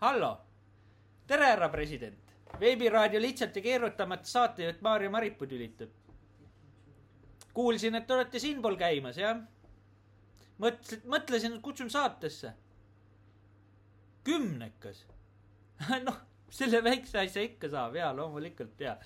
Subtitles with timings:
[0.00, 0.38] hallo.
[1.26, 2.18] tere, härra president.
[2.60, 5.90] veebiraadio lihtsalt ja keerutamata saatejuht Maarja Maripuu tülitab.
[7.54, 9.40] kuulsin, et te olete siinpool käimas, jah?
[10.58, 12.52] mõtlesin, mõtlesin, et kutsun saatesse.
[14.24, 15.06] kümnekas
[16.08, 16.18] noh,
[16.50, 18.96] selle väikse asja ikka saab ja loomulikult ja.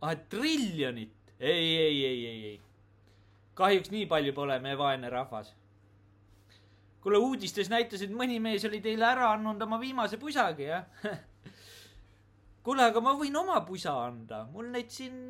[0.00, 2.60] ah, triljonit, ei, ei, ei, ei, ei.
[3.54, 5.54] kahjuks nii palju pole me vaene rahvas
[7.06, 10.88] kuule, uudistes näitas, et mõni mees oli teile ära andnud oma viimase pusagi, jah
[12.66, 15.20] kuule, aga ma võin oma pusa anda, mul neid siin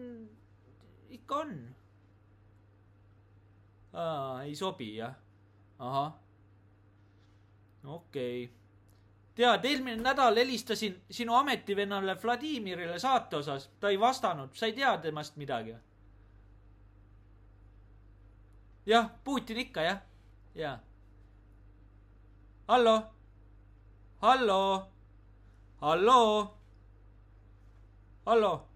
[1.12, 1.52] ikka on.
[4.46, 5.12] ei sobi, jah?
[5.76, 6.16] ahah.
[7.84, 8.48] okei okay.
[9.36, 14.96] tead, eelmine nädal helistasin sinu ametivennale Vladimirile saate osas, ta ei vastanud, sa ei tea
[15.04, 15.76] temast midagi?
[18.88, 20.04] jah, Putin ikka, jah,
[20.56, 20.78] jaa
[22.68, 23.02] hallo,
[24.22, 24.86] hallo,
[25.80, 26.54] hallo,
[28.26, 28.66] hallo.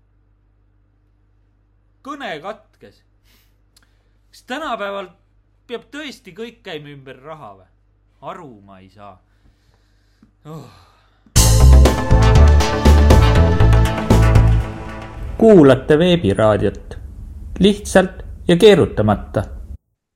[2.03, 3.03] kõne katkes.
[4.31, 5.11] kas tänapäeval
[5.67, 7.67] peab tõesti kõik käima ümber raha või?
[8.31, 9.19] aru ma ei saa
[10.47, 10.71] oh..
[15.39, 16.99] kuulate veebiraadiot
[17.59, 19.45] lihtsalt ja keerutamata.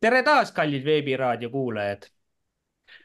[0.00, 2.13] tere taas, kallid veebiraadio kuulajad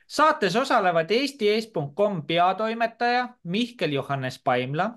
[0.09, 4.89] saates osalevad eesti.com peatoimetaja Mihkel Johannes Paimla.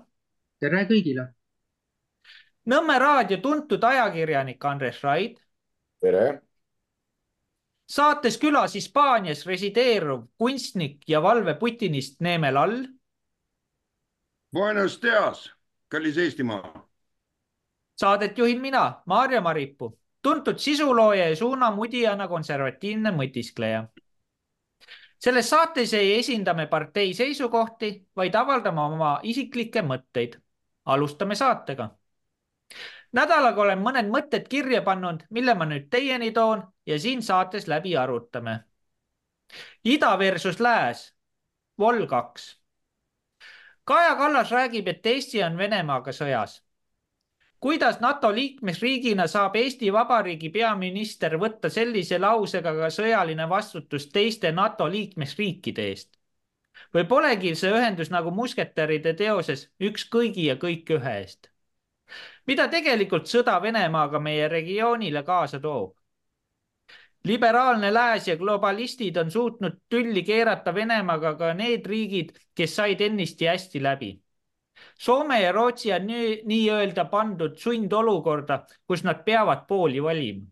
[0.59, 1.27] tere kõigile.
[2.65, 5.37] Nõmme raadio tuntud ajakirjanik Andres Raid.
[6.01, 6.41] tere.
[7.85, 12.85] saates külas Hispaanias resideeruv kunstnik ja valveputinist Neeme Lall.
[14.53, 15.51] Buenos dias,
[15.87, 16.89] kallis Eestimaa.
[17.99, 23.87] Saadet juhin mina, Maarja Maripuu, tuntud sisulooja ja suunamudijana konservatiivne mõtiskleja
[25.23, 30.39] selles saates ei esinda me partei seisukohti, vaid avaldame oma isiklikke mõtteid.
[30.85, 31.89] alustame saatega.
[33.11, 37.97] nädalaga olen mõned mõtted kirja pannud, mille ma nüüd teieni toon ja siin saates läbi
[37.97, 38.59] arutame.
[39.83, 41.15] ida versus lääs,
[41.79, 42.59] vol kaks.
[43.85, 46.63] Kaja Kallas räägib, et Eesti on Venemaaga sõjas
[47.63, 54.87] kuidas NATO liikmesriigina saab Eesti Vabariigi peaminister võtta sellise lausega ka sõjaline vastutus teiste NATO
[54.91, 56.09] liikmesriikide eest?
[56.93, 61.47] või polegi see ühendus nagu musketäride teoses üks kõigi ja kõik ühe eest?
[62.51, 65.95] mida tegelikult sõda Venemaaga meie regioonile kaasa toob?
[67.31, 73.47] liberaalne lääs ja globalistid on suutnud tülli keerata Venemaaga ka need riigid, kes said ennist
[73.47, 74.11] hästi läbi
[74.99, 76.07] Soome ja Rootsi on
[76.45, 80.45] nii-öelda pandud sundolukorda, kus nad peavad pooli valima.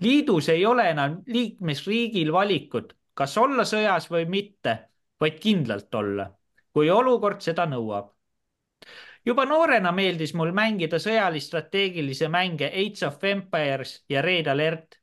[0.00, 4.78] liidus ei ole enam liikmesriigil valikut, kas olla sõjas või mitte,
[5.20, 6.26] vaid kindlalt olla,
[6.72, 8.10] kui olukord seda nõuab.
[9.24, 14.98] juba noorena meeldis mul mängida sõjalis-strateegilisi mänge Age of Empires ja Red Alert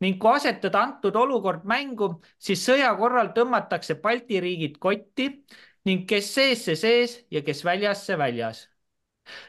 [0.00, 5.28] ning kui asetada antud olukord mängu, siis sõja korral tõmmatakse Balti riigid kotti
[5.84, 8.68] ning kes sees, see sees ja kes väljas, see väljas.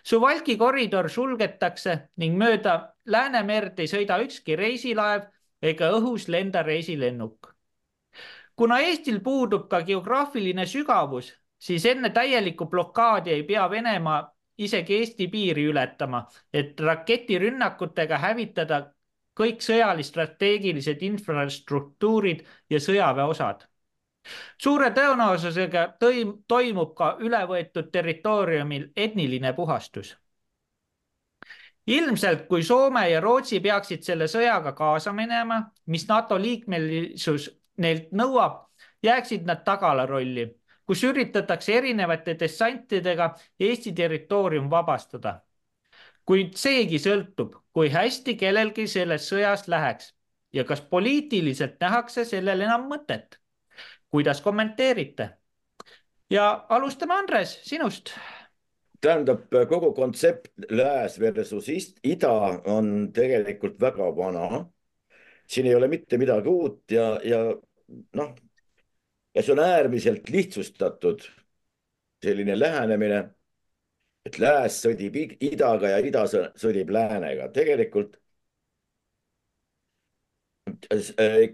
[0.03, 5.25] Suvalki koridor sulgetakse ning mööda Läänemerd ei sõida ükski reisilaev
[5.61, 7.55] ega õhus lenda reisilennuk.
[8.55, 14.19] kuna Eestil puudub ka geograafiline sügavus, siis enne täielikku blokaadi ei pea Venemaa
[14.57, 18.93] isegi Eesti piiri ületama, et raketirünnakutega hävitada
[19.39, 23.70] kõik sõjalis-strateegilised infrastruktuurid ja sõjaväeosad
[24.61, 30.17] suure tõenäosusega tõim, toimub ka ülevõetud territooriumil etniline puhastus.
[31.87, 38.67] ilmselt, kui Soome ja Rootsi peaksid selle sõjaga kaasa minema, mis NATO liikmelisus neilt nõuab,
[39.03, 40.45] jääksid nad tagalarolli,
[40.85, 45.41] kus üritatakse erinevate dessantidega Eesti territoorium vabastada.
[46.25, 50.13] kuid seegi sõltub, kui hästi kellelgi selles sõjas läheks
[50.53, 53.40] ja kas poliitiliselt nähakse sellel enam mõtet
[54.11, 55.29] kuidas kommenteerite?
[56.31, 58.13] ja alustame, Andres, sinust.
[59.01, 61.67] tähendab, kogu kontsept lääs versus
[62.03, 62.31] ida
[62.65, 64.65] on tegelikult väga vana.
[65.47, 67.39] siin ei ole mitte midagi uut ja, ja
[68.13, 68.35] noh,
[69.35, 71.25] ja see on äärmiselt lihtsustatud
[72.23, 73.21] selline lähenemine,
[74.25, 77.49] et lääs sõdib idaga ja ida sõdib läänega.
[77.51, 78.20] tegelikult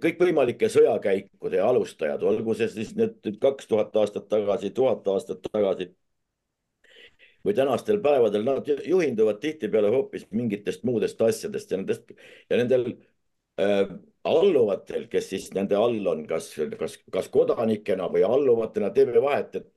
[0.03, 5.91] kõikvõimalike sõjakäikude alustajad, olgu see siis nüüd kaks tuhat aastat tagasi, tuhat aastat tagasi
[7.45, 12.11] või tänastel päevadel, nad juhinduvad tihtipeale hoopis mingitest muudest asjadest ja nendest
[12.49, 12.89] ja nendel
[13.61, 13.85] äh,
[14.27, 19.73] alluvatel, kes siis nende all on, kas, kas, kas kodanikena või alluvatena, teeme vahet, et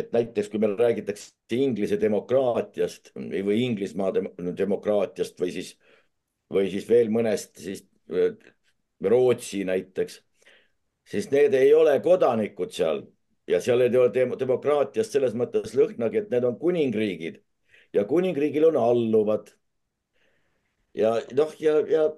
[0.00, 5.74] et näiteks kui meil räägitakse Inglise demokraatiast või Inglismaa demokraatiast või siis,
[6.48, 7.82] või siis veel mõnest siis
[9.10, 10.20] Rootsi näiteks,
[11.10, 13.02] siis need ei ole kodanikud seal
[13.48, 17.40] ja seal ei ole demokraatiast selles mõttes lõhnagi, et need on kuningriigid
[17.92, 19.52] ja kuningriigil on alluvad.
[20.94, 22.10] ja noh, ja, ja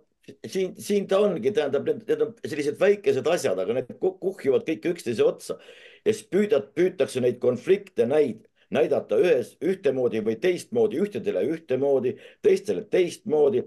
[0.46, 5.24] siin, siin ta ongi, tähendab, need on sellised väikesed asjad, aga need kuhjuvad kõik üksteise
[5.24, 5.58] otsa
[6.04, 8.44] ja siis püüdad, püütakse neid konflikte näid,
[8.74, 13.64] näidata ühes ühtemoodi või teistmoodi, ühtedele ühtemoodi, teistele teistmoodi.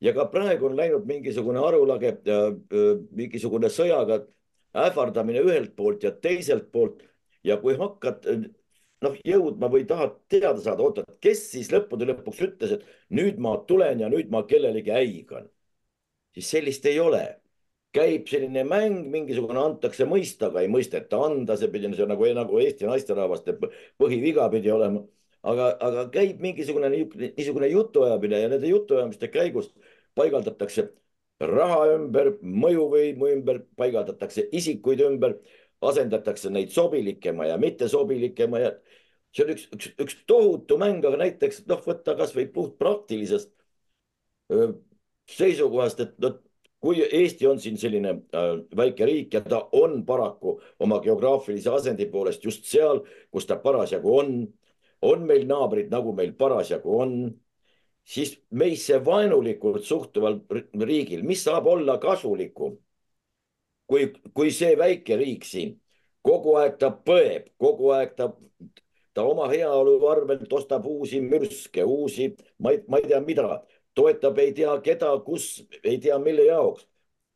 [0.00, 2.46] Ja ka praegu on läinud mingisugune arulage äh,,
[3.10, 4.22] mingisugune sõjaga
[4.78, 7.02] ähvardamine ühelt poolt ja teiselt poolt
[7.44, 8.26] ja kui hakkad
[9.02, 13.56] noh, jõudma või tahad teada saada, oota, kes siis lõppude lõpuks ütles, et nüüd ma
[13.68, 15.48] tulen ja nüüd ma kellelegi häigan
[16.38, 17.26] siis sellist ei ole.
[17.96, 22.26] käib selline mäng, mingisugune antakse mõista, aga ei mõisteta anda, see pidi, see on nagu,
[22.36, 23.54] nagu Eesti naisterahvaste
[23.98, 25.00] põhiviga pidi olema.
[25.42, 29.70] aga, aga käib mingisugune niisugune jutuajamine ja nende jutuajamiste käigus
[30.18, 30.88] paigaldatakse
[31.40, 35.38] raha ümber, mõjuvõimu ümber, paigaldatakse isikuid ümber,
[35.80, 38.72] asendatakse neid sobilikema ja mittesobilikema ja
[39.34, 43.52] see on üks, üks, üks tohutu mäng, aga näiteks noh, võtta kasvõi puht praktilisest
[45.28, 46.32] seisukohast, et no
[46.80, 52.06] kui Eesti on siin selline äh, väike riik ja ta on paraku oma geograafilise asendi
[52.10, 54.32] poolest just seal, kus ta parasjagu on,
[55.02, 57.14] on meil naabrid, nagu meil parasjagu on,
[58.08, 60.40] siis meisse vaenulikult suhtuval
[60.80, 62.78] riigil, mis saab olla kasulikum,
[63.86, 65.76] kui, kui see väike riik siin
[66.28, 68.28] kogu aeg ta põeb, kogu aeg ta,
[69.14, 73.48] ta oma heaolu arvelt ostab uusi mürske, uusi, ma ei, ma ei tea, mida
[73.98, 75.48] toetab ei tea keda, kus,
[75.82, 76.86] ei tea mille jaoks.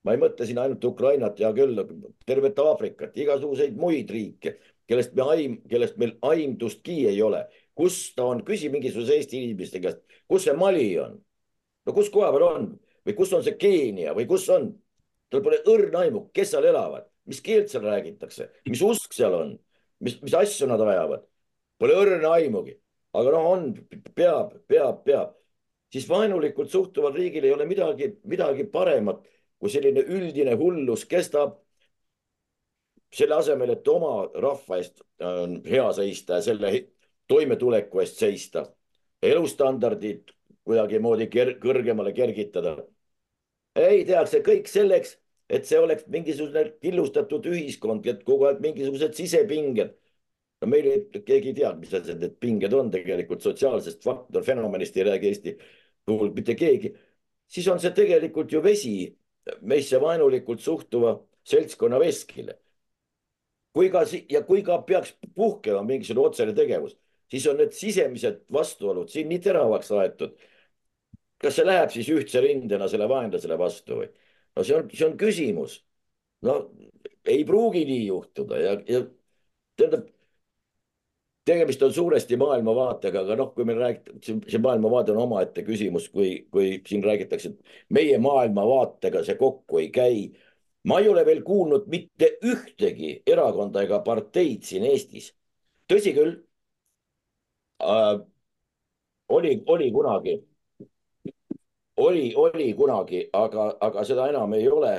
[0.02, 1.78] ma ei mõtle siin ainult Ukrainat, hea küll,
[2.26, 4.56] tervet Aafrikat, igasuguseid muid riike,
[4.90, 7.44] kellest me aim, kellest meil aimdustki ei ole.
[7.78, 11.18] Kus ta on, küsi mingisuguse Eesti inimeste käest, kus see Mali on?
[11.86, 12.70] no kus koha peal on
[13.06, 14.70] või kus on see Keenia või kus on?
[15.32, 19.54] tal pole õrna aimu, kes seal elavad, mis keelt seal räägitakse, mis usk seal on,
[20.04, 21.22] mis, mis asju nad ajavad.
[21.80, 22.74] Pole õrna aimugi,
[23.16, 23.70] aga noh, on,
[24.12, 25.32] peab, peab, peab
[25.92, 29.20] siis vaenulikult suhtuval riigil ei ole midagi, midagi paremat,
[29.60, 31.58] kui selline üldine hullus kestab.
[33.12, 36.70] selle asemel, et oma rahva eest äh, hea seista ja selle
[37.32, 38.66] toimetuleku eest seista,
[39.24, 40.34] elustandardid
[40.66, 42.76] kuidagimoodi ker kõrgemale kergitada.
[43.74, 45.16] ei, tehakse kõik selleks,
[45.48, 49.96] et see oleks mingisugune killustatud ühiskond, et kogu aeg mingisugused sisepinged
[50.62, 54.96] no meil ei, keegi ei tea, mis asjad need pinged on tegelikult sotsiaalsest faktor, fenomenist
[54.98, 55.54] ei räägi Eesti
[56.06, 56.92] puhul mitte keegi,
[57.50, 58.94] siis on see tegelikult ju vesi
[59.66, 62.58] meisse vaenulikult suhtuva seltskonna veskile.
[63.72, 66.92] kui ka ja kui ka peaks puhkema mingisugune otsene tegevus,
[67.32, 70.36] siis on need sisemised vastuolud siin nii teravaks aetud.
[71.42, 74.10] kas see läheb siis ühtse rindena selle vaenlasele vastu või?
[74.56, 75.78] no see on, see on küsimus.
[76.46, 76.58] no
[77.24, 79.04] ei pruugi nii juhtuda ja, ja
[79.76, 80.10] tähendab
[81.44, 86.44] tegemist on suuresti maailmavaatega, aga noh, kui meil räägitakse, see maailmavaade on omaette küsimus, kui,
[86.54, 90.24] kui siin räägitakse, et meie maailmavaatega see kokku ei käi.
[90.84, 95.32] ma ei ole veel kuulnud mitte ühtegi erakonda ega parteid siin Eestis.
[95.90, 96.38] tõsi küll
[97.82, 98.20] äh,,
[99.28, 100.36] oli, oli kunagi,
[101.96, 104.94] oli, oli kunagi, aga, aga seda enam ei ole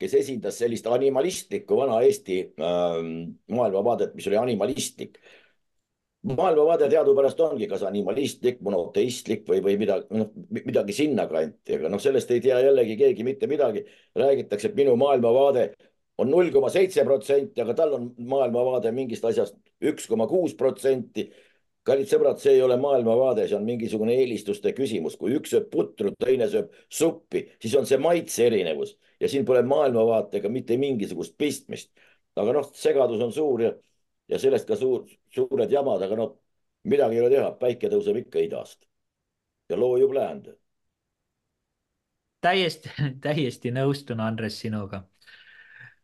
[0.00, 3.00] kes esindas sellist animalistlikku vana Eesti äh,
[3.56, 5.18] maailmavaadet, mis oli animalistlik.
[6.26, 12.30] maailmavaade teadupärast ongi kas animalistlik, monoteistlik või, või midagi, noh, midagi sinnakanti, aga noh, sellest
[12.34, 13.84] ei tea jällegi keegi mitte midagi.
[14.16, 15.68] räägitakse, et minu maailmavaade
[16.18, 21.26] on null koma seitse protsenti, aga tal on maailmavaade mingist asjast üks koma kuus protsenti
[21.86, 26.10] kallid sõbrad, see ei ole maailmavaade, see on mingisugune eelistuste küsimus, kui üks sööb putru,
[26.18, 31.92] teine sööb suppi, siis on see maitse erinevus ja siin pole maailmavaatega mitte mingisugust pistmist.
[32.36, 33.70] aga noh, segadus on suur ja,
[34.28, 36.34] ja sellest ka suur, suured jamad, aga noh,
[36.90, 38.82] midagi ei ole teha, päike tõuseb ikka idast
[39.70, 40.56] ja loojub läände.
[42.42, 42.90] täiesti,
[43.24, 45.04] täiesti nõustun, Andres, sinuga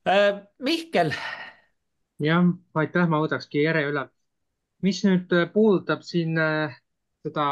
[0.07, 0.47] äh,.
[0.59, 1.13] Mihkel.
[2.23, 2.49] Jah,
[2.83, 4.09] aitäh, ma võtakski järje üle.
[4.83, 6.75] mis nüüd puudutab siin äh,
[7.23, 7.47] seda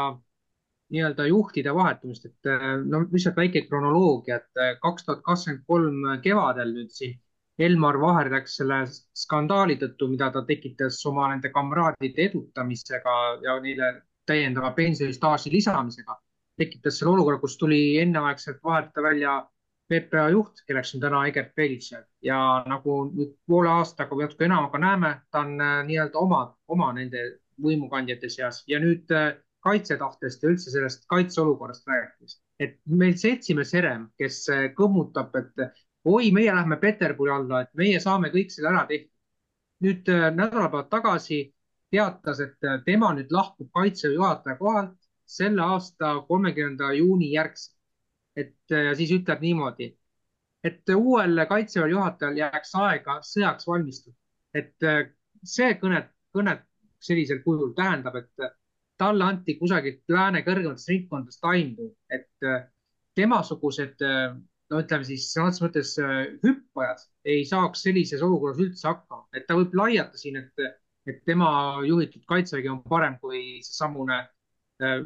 [0.91, 6.01] nii-öelda juhtide vahetumist, et äh, no lihtsalt väike kronoloogia, et äh, kaks tuhat kakskümmend kolm
[6.23, 7.19] kevadel nüüd siin
[7.61, 8.81] Elmar Vaher läks selle
[9.23, 13.91] skandaali tõttu, mida ta tekitas oma nende kamraadide edutamisega ja neile
[14.27, 16.17] täiendava pensionistaaži lisamisega,
[16.59, 19.35] tekitas selle olukorra, kus tuli enneaegselt vahetada välja
[19.91, 24.79] PPA juht, kelleks on täna Egert Belitšev ja nagu nüüd poole aastaga või natuke enamaga
[24.79, 27.25] näeme, ta on nii-öelda oma, oma nende
[27.61, 29.11] võimukandjate seas ja nüüd
[29.61, 34.45] kaitsetahtest ja üldse sellest kaitseolukorrast rääkides, et meil seltsimees Herem, kes
[34.77, 35.65] kõmmutab, et
[36.05, 39.09] oi, meie lähme Peterburi alla, et meie saame kõik selle ära tehtud.
[39.81, 41.37] nüüd nädalapäevad tagasi
[41.91, 47.75] teatas, et tema nüüd lahkub kaitseväe juhataja kohalt selle aasta kolmekümnenda juuni järgselt.
[48.35, 49.89] Et ja siis ütleb niimoodi,
[50.63, 54.15] et uuel kaitseväe juhatajal jääks aega sõjaks valmistuda.
[54.53, 54.87] et
[55.47, 56.01] see kõne,
[56.35, 56.57] kõne
[56.99, 58.51] sellisel kujul tähendab, et
[59.01, 62.49] talle anti kusagilt lääne kõrgematest ringkondadest aimu, et
[63.15, 65.95] temasugused, no ütleme siis sõna otseses mõttes
[66.43, 70.71] hüppajad ei saaks sellises olukorras üldse hakkama, et ta võib laiata siin, et
[71.09, 74.99] et tema juhitud kaitsevägi on parem kui seesamune äh,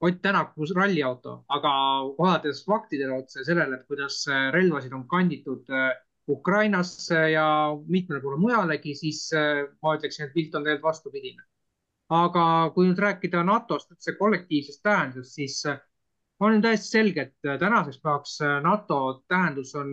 [0.00, 1.70] Ott Tänaku ralliauto, aga
[2.18, 5.88] vaadates faktidele otsa sellele, et kuidas äh, relvasid on kanditud äh,
[6.30, 7.46] Ukrainasse ja
[7.86, 11.42] mitmele poole mujalegi, siis äh, ma ütleksin, et pilt on tegelikult vastupidine.
[12.08, 12.42] aga
[12.74, 15.58] kui nüüd rääkida NATO-st üldse kollektiivsest tähendusest, siis
[16.40, 19.92] on täiesti selge, et tänaseks päevaks NATO tähendus on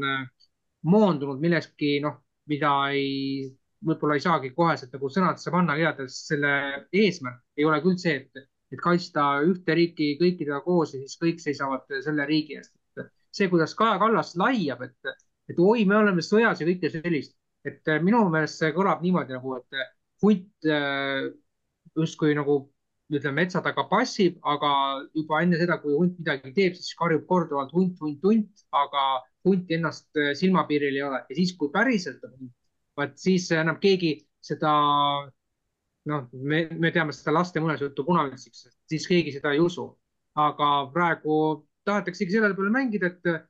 [0.88, 3.50] moondunud millekski, noh, mida ei
[3.86, 6.54] võib-olla ei saagi koheselt nagu sõnadesse panna, igatahes selle
[6.94, 11.42] eesmärk ei ole küll see, et, et kaitsta ühte riiki kõikidega koos ja siis kõik
[11.44, 12.76] seisavad selle riigi eest.
[13.36, 15.16] see, kuidas Kaja Kallas laiab, et,
[15.52, 17.34] et oi, me oleme sõjas ja kõike sellist,
[17.68, 19.82] et minu meelest see kõlab niimoodi nagu, et
[20.24, 21.28] hunt äh,
[22.00, 22.60] justkui nagu
[23.12, 24.70] ütleme, metsa taga passib, aga
[25.14, 29.04] juba enne seda, kui hunt midagi teeb, siis karjub korduvalt hunt, hunt, hunt, aga
[29.46, 30.08] hunti ennast
[30.40, 32.56] silmapiiril ei ole ja siis, kui päriselt on hunt
[32.98, 34.72] vaat siis enam keegi seda,
[36.12, 39.90] noh, me, me teame seda laste muinasjuttu punavitsiks, siis keegi seda ei usu.
[40.36, 41.36] aga praegu
[41.88, 43.46] tahetaksegi selle peale mängida, et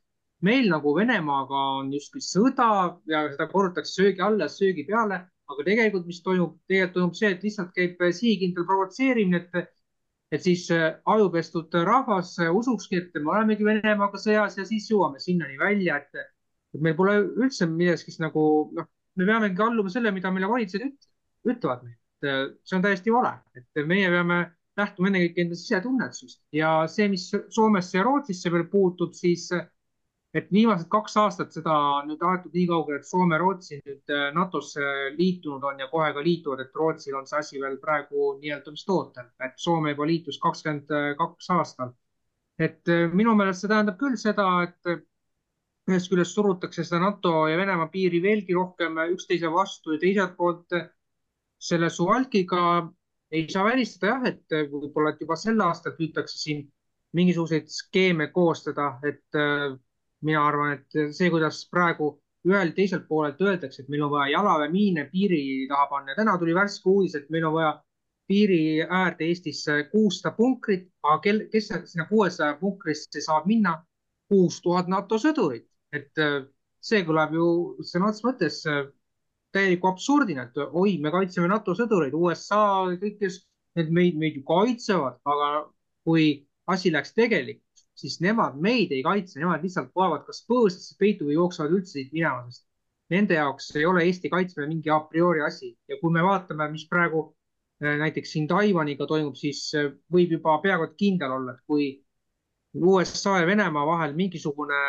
[0.45, 2.67] meil nagu Venemaaga on justkui sõda
[3.09, 5.17] ja seda korrutatakse söögi alla, söögi peale,
[5.49, 9.71] aga tegelikult, mis toimub, tegelikult toimub see, et lihtsalt käib sihikindel provotseerimine, et
[10.33, 10.65] et siis
[11.05, 16.25] ajupestud rahvas usukski, et me olemegi Venemaaga sõjas ja siis jõuame sinnani välja, et,
[16.75, 17.13] et meil pole
[17.45, 18.45] üldse millestki nagu
[18.75, 21.07] noh, me peamegi alluma selle, mida meile valitsejad
[21.53, 22.04] ütlevad meile.
[22.23, 24.39] See on täiesti vale, et meie peame
[24.79, 29.49] lähtuma ennekõike enda sisetunnetusest ja see, mis Soomesse ja Rootsisse veel puutub, siis
[30.35, 31.75] et viimased kaks aastat seda
[32.07, 36.23] nüüd aetud nii kaugele, et Soome, Rootsi nüüd äh, NATO-sse liitunud on ja kohe ka
[36.23, 40.39] liituvad, et Rootsil on see asi veel praegu nii-öelda vist ootel, et Soome juba liitus
[40.43, 40.91] kakskümmend
[41.21, 41.93] kaks aastal.
[42.59, 44.91] et äh, minu meelest see tähendab küll seda, et
[45.91, 50.75] ühest küljest surutakse seda NATO ja Venemaa piiri veelgi rohkem üksteise vastu ja teiselt poolt
[51.65, 52.61] selle Suwalkiga
[53.31, 56.61] ei saa välistada jah, et võib-olla, et juba sel aastal püütakse siin
[57.15, 59.73] mingisuguseid skeeme koostada, et äh,
[60.25, 62.11] mina arvan, et see, kuidas praegu
[62.45, 66.89] ühel teiselt poolelt öeldakse, et meil on vaja jalaväemiine piiri taha panna täna tuli värske
[66.91, 67.71] uudis, et meil on vaja
[68.29, 73.79] piiri äärde Eestisse kuussada punkrit, aga kel, kes sinna kuuesaja punkrisse saab minna?
[74.29, 76.43] kuus tuhat NATO sõdurit et äh,
[76.83, 77.47] see kõlab ju
[77.85, 78.85] sõna otseses mõttes äh,
[79.55, 82.61] täieliku absurdina, et oi, me kaitseme NATO sõdureid, USA,
[83.01, 83.39] kõik, kes
[83.79, 85.49] need meid, meid ju kaitsevad, aga
[86.07, 86.27] kui
[86.71, 91.37] asi läks tegelikuks, siis nemad meid ei kaitse, nemad lihtsalt poevad kas põõsasse peitu või
[91.37, 92.65] jooksevad üldse siit minema, sest
[93.13, 95.75] nende jaoks ei ole Eesti kaitsmine mingi a priori asi.
[95.89, 97.21] Ja kui me vaatame, mis praegu
[97.83, 99.67] äh, näiteks siin Taiwaniga toimub, siis
[100.11, 101.91] võib juba peaaegu kindel olla, et kui
[102.75, 104.79] USA ja Venemaa vahel mingisugune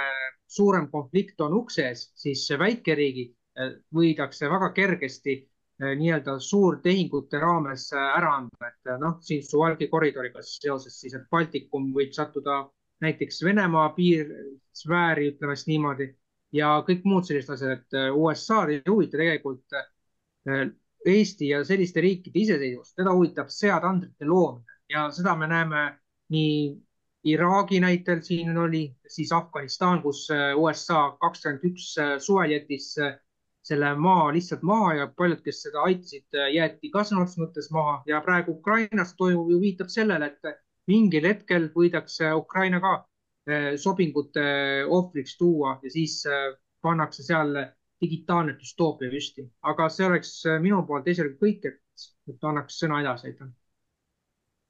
[0.51, 3.46] suurem konflikt on ukse ees, siis väikeriigid äh,
[3.95, 10.43] võidakse väga kergesti äh, nii-öelda suurtehingute raames äh, ära anda, et noh, siin Suwalki koridoriga
[10.45, 12.65] seoses siis, et Baltikum võib sattuda
[13.05, 16.09] näiteks Venemaa piirsfääri, ütleme siis niimoodi,
[16.57, 19.81] ja kõik muud sellised asjad, et USA-d ei huvita tegelikult
[21.07, 24.79] Eesti ja selliste riikide iseseisvust, teda huvitab sõjatandrite loomine.
[24.91, 25.83] Ja seda me näeme
[26.33, 26.57] nii
[27.27, 30.25] Iraagi näitel siin oli, siis Afganistan, kus
[30.57, 32.95] USA kakskümmend üks suvel jättis
[33.67, 37.97] selle maa lihtsalt maha ja paljud, kes seda aitasid, jäeti ka sõna otseses mõttes maha.
[38.07, 42.93] Ja praegu Ukrainas toimuv ju viitab sellele, et mingil hetkel võidakse Ukraina ka
[43.79, 44.45] sobingute
[44.91, 46.23] ohvriks tuua ja siis
[46.83, 47.55] pannakse seal
[48.03, 49.47] digitaalne düstoopia püsti.
[49.63, 53.51] aga see oleks minu poolt esialgu kõik, et, et annaks sõna edasi, aitäh.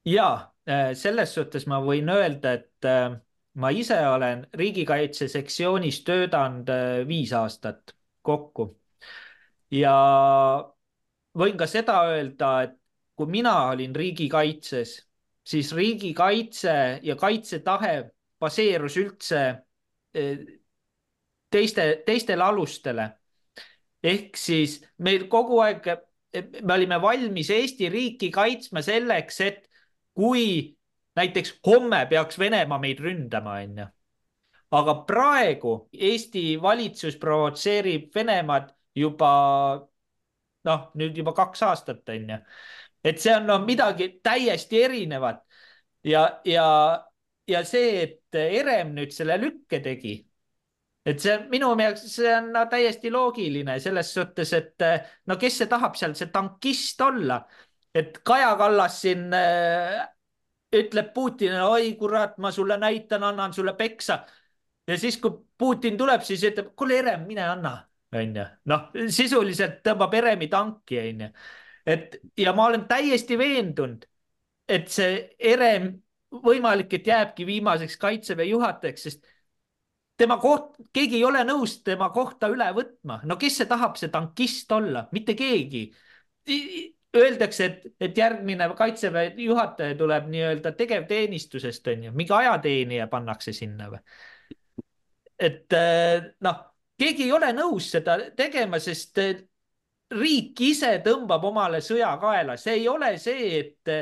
[0.07, 0.29] Ja
[0.95, 2.89] selles suhtes ma võin öelda, et
[3.53, 6.71] ma ise olen riigikaitse sektsioonis töötanud
[7.07, 8.71] viis aastat kokku
[9.71, 9.93] ja
[11.37, 12.75] võin ka seda öelda, et
[13.17, 14.93] kui mina olin riigikaitses,
[15.47, 17.93] siis riigikaitse ja kaitsetahe
[18.39, 19.43] baseerus üldse
[21.49, 23.09] teiste, teistele alustele.
[24.03, 25.87] ehk siis meil kogu aeg,
[26.63, 29.63] me olime valmis Eesti riiki kaitsma selleks, et
[30.13, 30.77] kui
[31.17, 33.87] näiteks homme peaks Venemaa meid ründama, onju.
[34.71, 39.31] aga praegu Eesti valitsus provotseerib Venemaad juba
[40.67, 42.39] noh, nüüd juba kaks aastat, onju.
[43.03, 45.43] et see on no, midagi täiesti erinevat
[46.03, 46.65] ja, ja,
[47.47, 50.17] ja see, et Herem nüüd selle lükke tegi
[51.07, 54.87] et see minu meelest, see on no, täiesti loogiline selles suhtes, et
[55.29, 57.39] no kes see tahab seal see tankist olla,
[57.95, 60.01] et Kaja Kallas siin äh,
[60.75, 64.25] ütleb Putinile, oi kurat, ma sulle näitan, annan sulle peksa.
[64.87, 67.73] ja siis, kui Putin tuleb, siis ütleb, kuule Herem, mine anna,
[68.17, 68.45] onju.
[68.71, 71.31] noh, sisuliselt tõmbab Heremi tanki, onju.
[71.85, 74.05] et ja ma olen täiesti veendunud,
[74.67, 75.93] et see Herem
[76.43, 79.27] võimalik, et jääbki viimaseks kaitseväe juhatajaks, sest
[80.17, 83.21] tema koht, keegi ei ole nõus tema kohta üle võtma.
[83.25, 85.87] no kes see tahab, see tankist olla, mitte keegi.
[87.17, 93.87] Öeldakse, et, et järgmine kaitseväe juhataja tuleb nii-öelda tegevteenistusest on ju, mingi ajateenija pannakse sinna
[93.93, 94.01] või?
[95.37, 96.61] et eh, noh,
[96.99, 99.43] keegi ei ole nõus seda tegema, sest eh,
[100.17, 103.97] riik ise tõmbab omale sõja kaela, see ei ole see, et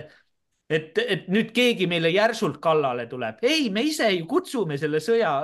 [0.70, 3.44] et, et nüüd keegi meile järsult kallale tuleb.
[3.46, 5.36] ei, me ise ju kutsume selle sõja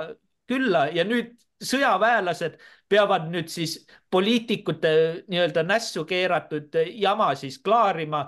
[0.50, 2.56] külla ja nüüd sõjaväelased
[2.90, 3.76] peavad nüüd siis
[4.10, 4.90] poliitikute
[5.30, 8.24] nii-öelda nässu keeratud jama siis klaarima,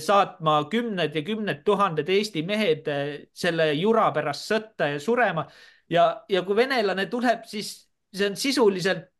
[0.00, 2.88] saatma kümned ja kümned tuhanded Eesti mehed
[3.34, 5.46] selle jura pärast sõtta ja surema.
[5.90, 7.85] ja, ja kui venelane tuleb, siis
[8.16, 9.10] see on sisuliselt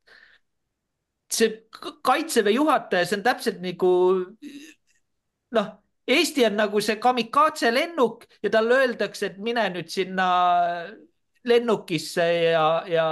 [1.32, 1.66] see
[2.06, 3.90] kaitseväe juhataja, see on täpselt nagu
[5.56, 5.72] noh,
[6.06, 10.26] Eesti on nagu see kamikaatse lennuk ja talle öeldakse, et mine nüüd sinna
[11.46, 13.06] lennukisse ja, ja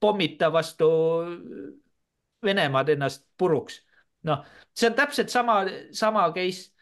[0.00, 0.88] pommita vastu
[2.42, 3.78] Venemaad ennast puruks.
[4.26, 4.42] noh,
[4.74, 6.72] see on täpselt sama, sama case.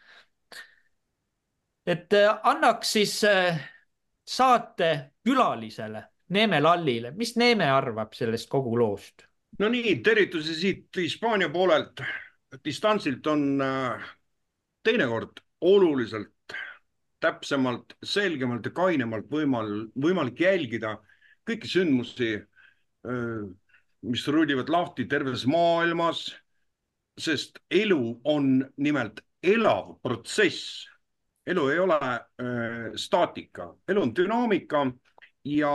[1.85, 3.59] et äh, annaks siis äh,
[4.25, 9.25] saate külalisele Neeme Lallile, mis Neeme arvab sellest kogu loost?
[9.59, 12.01] no nii, tervitusi siit Hispaania poolelt.
[12.65, 14.09] distantsilt on äh,
[14.83, 16.33] teinekord oluliselt
[17.19, 20.95] täpsemalt, selgemalt ja kainemalt võimal-, võimalik jälgida
[21.49, 22.37] kõiki sündmusi,
[24.05, 26.29] mis rullivad lahti terves maailmas.
[27.19, 30.87] sest elu on nimelt elav protsess.
[31.45, 34.85] elu ei ole äh, staatika, elu on dünaamika
[35.47, 35.73] ja,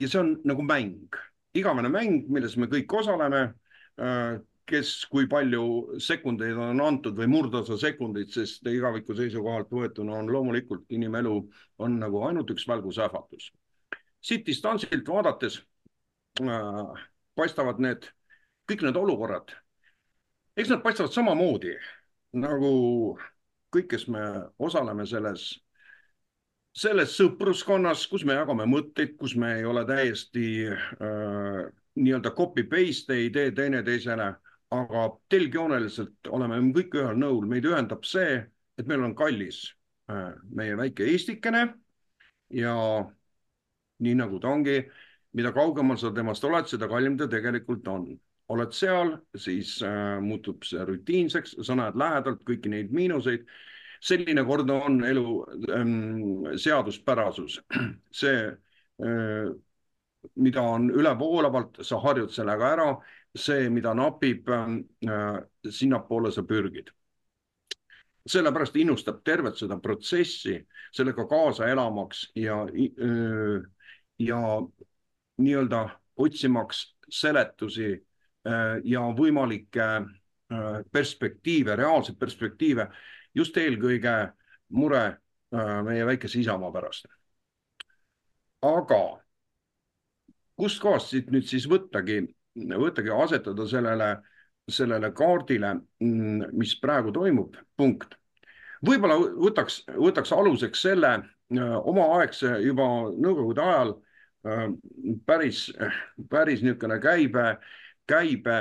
[0.00, 1.16] ja see on nagu mäng,
[1.56, 3.42] igavene mäng, milles me kõik osaleme
[4.00, 10.30] äh, kes, kui palju sekundeid on antud või murdosa sekundeid, sest igaviku seisukohalt võetuna on
[10.32, 11.36] loomulikult inimelu
[11.84, 13.52] on nagu ainult üks välgusähvatus.
[14.20, 15.60] siit distantsilt vaadates
[16.40, 18.08] äh, paistavad need,
[18.66, 19.54] kõik need olukorrad,
[20.56, 21.76] eks nad paistavad samamoodi
[22.34, 22.72] nagu
[23.70, 24.24] kõik, kes me
[24.58, 25.52] osaleme selles
[26.76, 31.62] selles sõpruskonnas, kus me jagame mõtteid, kus me ei ole täiesti äh,
[31.96, 34.34] nii-öelda copy paste, ei tee teineteisele
[34.74, 38.40] aga telgjooneliselt oleme kõik ühel nõul, meid ühendab see,
[38.78, 39.62] et meil on kallis
[40.10, 41.66] äh, meie väike Eestikene
[42.50, 42.74] ja
[44.02, 44.80] nii nagu ta ongi,
[45.36, 48.08] mida kaugemal sa temast oled, seda kallim ta tegelikult on.
[48.48, 53.46] oled seal, siis äh, muutub see rutiinseks, sa näed lähedalt kõiki neid miinuseid.
[54.00, 55.28] Selline kord on elu
[55.74, 57.60] ähm, seaduspärasus.
[58.22, 59.54] see äh,
[60.34, 62.88] mida on ülevoolavalt, sa harjud sellega ära
[63.36, 66.90] see, mida napib äh,, sinnapoole sa pürgid.
[68.26, 70.56] sellepärast innustab tervet seda protsessi
[70.90, 73.62] sellega kaasa elamaks ja, äh,
[74.18, 74.40] ja
[75.38, 75.82] nii-öelda
[76.16, 82.88] otsimaks seletusi äh, ja võimalikke äh, perspektiive, reaalseid perspektiive,
[83.36, 84.16] just eelkõige
[84.74, 87.06] mure äh, meie väikese Isamaa pärast.
[88.66, 89.02] aga
[90.56, 92.22] kustkohast siit nüüd siis võttagi
[92.56, 94.10] võttagi asetada sellele,
[94.68, 98.16] sellele kaardile, mm, mis praegu toimub, punkt.
[98.86, 103.94] võib-olla võtaks, võtaks aluseks selle äh, omaaegse juba nõukogude ajal
[104.46, 104.66] äh,
[105.26, 105.66] päris,
[106.30, 107.56] päris niisugune käibe,
[108.06, 108.58] käibe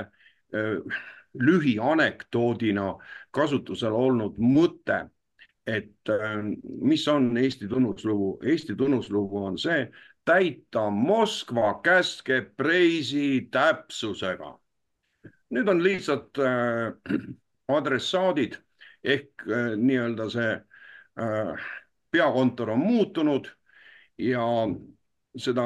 [1.39, 2.95] lühianekdoodina
[3.35, 5.05] kasutusel olnud mõte,
[5.67, 6.11] et
[6.63, 8.37] mis on Eesti tunnuslugu.
[8.45, 9.87] Eesti tunnuslugu on see,
[10.25, 14.59] täita Moskva käske preisi täpsusega.
[15.53, 16.95] nüüd on lihtsalt äh,
[17.69, 18.57] adressaadid
[19.03, 20.53] ehk äh, nii-öelda see
[21.21, 21.67] äh,
[22.11, 23.47] peakontor on muutunud
[24.17, 24.47] ja
[25.37, 25.65] seda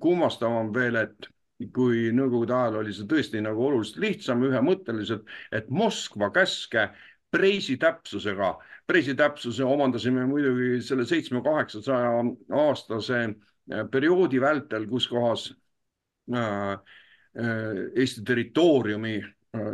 [0.00, 1.28] kummastavam veel, et
[1.72, 6.90] kui Nõukogude ajal oli see tõesti nagu oluliselt lihtsam, ühemõtteliselt, et Moskva käske
[7.32, 8.52] preisi täpsusega,
[8.86, 12.12] preisi täpsuse omandasime muidugi selle seitsme-kaheksasaja
[12.60, 13.22] aastase
[13.92, 15.48] perioodi vältel, kus kohas
[16.32, 16.76] äh,
[17.36, 19.18] Eesti territooriumi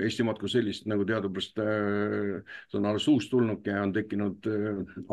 [0.03, 1.59] Eestimaad kui sellist nagu teadupärast,
[2.71, 4.47] see on alles uus tulnuk ja on tekkinud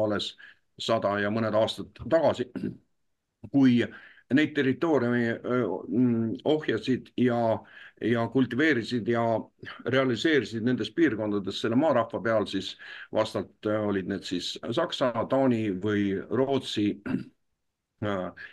[0.03, 0.31] alles
[0.79, 2.47] sada ja mõned aastad tagasi,
[3.51, 3.79] kui
[4.33, 5.23] neid territooriumi
[5.87, 7.39] mm, ohjasid ja,
[8.01, 9.23] ja kultiveerisid ja
[9.85, 12.75] realiseerisid nendes piirkondades selle maarahva peal, siis
[13.13, 16.91] vastavalt olid need siis Saksa, Taani või Rootsi
[18.05, 18.45] äh,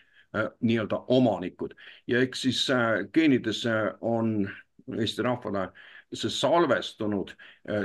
[0.61, 1.77] nii-öelda omanikud.
[2.07, 3.65] Ja eks siis äh, geenides
[4.01, 4.49] on
[4.97, 5.71] Eesti rahvale
[6.15, 7.33] see salvestunud,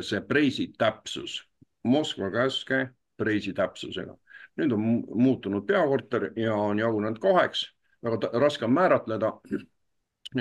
[0.05, 1.39] see preisi täpsus,
[1.83, 2.83] Moskva käske
[3.17, 4.13] preisi täpsusega.
[4.59, 4.83] Nüüd on
[5.23, 7.63] muutunud peakorter ja on jagunenud kaheks,
[8.03, 9.33] väga raske on määratleda,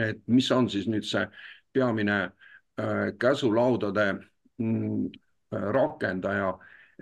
[0.01, 1.27] et mis on siis nüüd see
[1.73, 4.07] peamine äh, käsulaudade
[4.59, 5.09] mm,
[5.51, 6.55] rakendaja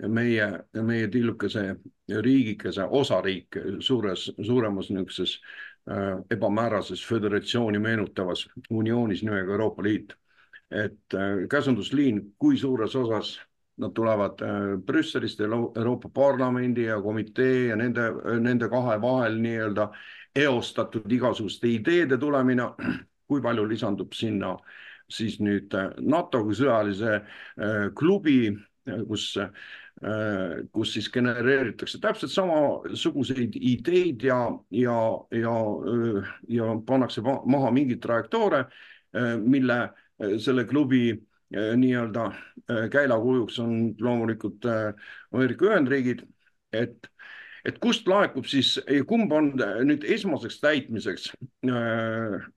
[0.07, 0.47] meie,
[0.81, 1.75] meie tillukese
[2.21, 5.35] riigikese osariik suures, suuremas niisuguses
[5.89, 10.15] äh, ebamäärases föderatsiooni meenutavas unioonis nimega Euroopa Liit.
[10.71, 13.39] et äh, käsundusliin, kui suures osas
[13.79, 19.85] Nad tulevad äh, Brüsselist Euroopa Parlamendi ja komitee ja nende, nende kahe vahel nii-öelda
[20.35, 22.69] eostatud igasuguste ideede tulemine.
[23.29, 24.55] kui palju lisandub sinna
[25.09, 28.55] siis nüüd äh, NATO kui sõjalise äh, klubi,
[29.05, 29.35] kus,
[30.73, 34.37] kus siis genereeritakse täpselt samasuguseid ideid ja,
[34.73, 34.95] ja,
[35.35, 35.55] ja,
[36.49, 38.63] ja pannakse maha mingeid trajektoore,
[39.43, 39.77] mille
[40.41, 41.11] selle klubi
[41.55, 42.25] Äh, nii-öelda
[42.69, 44.93] äh, käilakujuks on loomulikult äh,
[45.33, 46.21] Ameerika Ühendriigid,
[46.73, 47.09] et,
[47.65, 49.51] et kust laekub siis, kumb on
[49.87, 51.29] nüüd esmaseks täitmiseks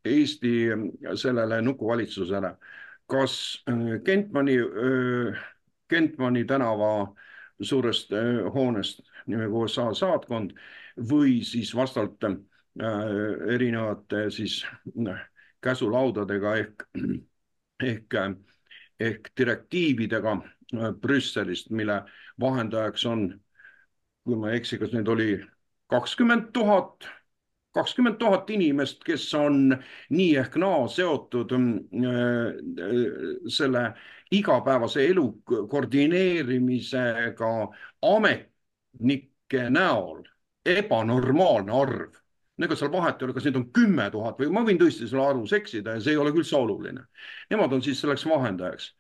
[0.05, 0.53] Eesti
[1.19, 2.55] sellele nukuvalitsusele,
[3.11, 3.35] kas
[4.05, 4.57] Kentmani,
[5.89, 6.93] Kentmani tänava
[7.63, 8.15] suurest
[8.55, 10.55] hoonest nimega USA saatkond
[11.11, 12.25] või siis vastavalt
[13.53, 14.63] erinevate siis
[15.63, 16.87] käsulaudadega ehk,
[17.83, 18.17] ehk
[19.03, 22.03] ehk direktiividega äh, Brüsselist, mille
[22.41, 23.27] vahendajaks on,
[24.25, 25.41] kui ma ei eksi, kas neid oli
[25.93, 27.09] kakskümmend tuhat,
[27.75, 29.79] kakskümmend tuhat inimest, kes on
[30.11, 31.61] nii ehk naa seotud äh,
[32.07, 32.13] äh,
[33.49, 33.93] selle
[34.33, 37.53] igapäevase elu koordineerimisega
[38.15, 40.23] ametnike näol.
[40.65, 42.13] Ebanormaalne arv.
[42.63, 45.25] Ega seal vahet ei ole, kas neid on kümme tuhat või ma võin tõesti selle
[45.27, 47.03] arvus eksida ja see ei ole üldse oluline.
[47.51, 48.93] Nemad on siis selleks vahendajaks.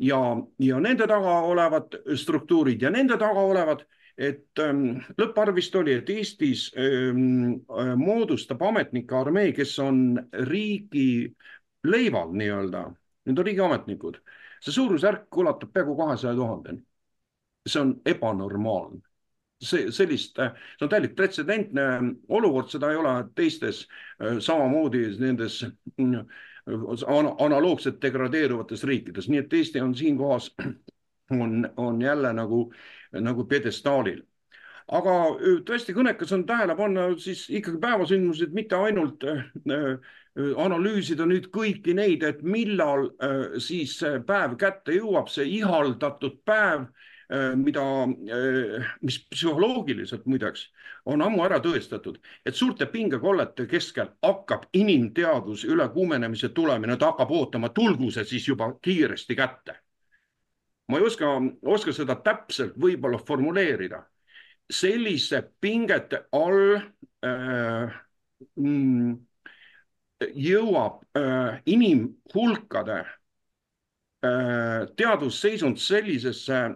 [0.00, 0.16] Ja,
[0.64, 3.84] ja nende taga olevad struktuurid ja nende taga olevad,
[4.18, 11.32] et ähm, lõpparv vist oli, et Eestis ähm, äh, moodustab ametnike armee, kes on riigi
[11.84, 12.84] leival nii-öelda,
[13.26, 14.20] need on riigiametnikud,
[14.62, 16.84] see suurusjärk ulatub peaaegu kahesaja tuhandeni.
[17.68, 19.00] see on ebanormaalne.
[19.62, 21.82] See, sellist, see on täielik pretsedentne
[22.28, 23.84] olukord, seda ei ole teistes
[24.42, 25.60] samamoodi nendes
[25.94, 26.24] mm,
[27.38, 30.50] analoogselt degradeeruvates riikides, nii et Eesti on siinkohas,
[31.42, 32.72] on, on jälle nagu,
[33.20, 34.22] nagu pjedestaalil
[34.92, 35.12] aga
[35.66, 39.24] tõesti kõnekas on tähele panna siis ikkagi päevasündmused, mitte ainult
[40.64, 43.06] analüüsida nüüd kõiki neid, et millal
[43.62, 43.94] siis
[44.26, 46.88] päev kätte jõuab, see ihaldatud päev
[47.32, 50.66] Äh, mida, äh, mis psühholoogiliselt muideks
[51.08, 57.70] on ammu ära tõestatud, et suurte pingekollete keskel hakkab inimteadvuse ülekuumenemise tulemine, ta hakkab ootama,
[57.72, 59.78] tulgu see siis juba kiiresti kätte.
[60.92, 61.32] Ma ei oska,
[61.74, 64.04] oska seda täpselt võib-olla formuleerida.
[64.72, 66.76] selliste pingete all
[67.26, 67.96] äh,
[68.56, 69.16] mm,
[70.32, 73.02] jõuab äh, inimhulkade
[74.24, 76.74] Äh, teadusseisund sellisesse äh,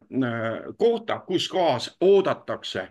[0.78, 2.88] kohta, kus kohas oodatakse,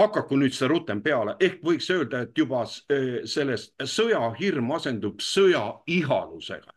[0.00, 6.72] hakaku nüüd see rutem peale, ehk võiks öelda, et juba äh, sellest sõjahirm asendub sõjaihalusega.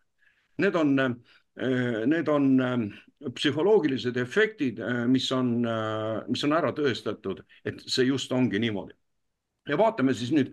[0.66, 0.92] Need on,
[2.12, 2.52] need on
[3.34, 5.56] psühholoogilised efektid, mis on,
[6.30, 8.94] mis on ära tõestatud, et see just ongi niimoodi
[9.66, 10.52] ja vaatame siis nüüd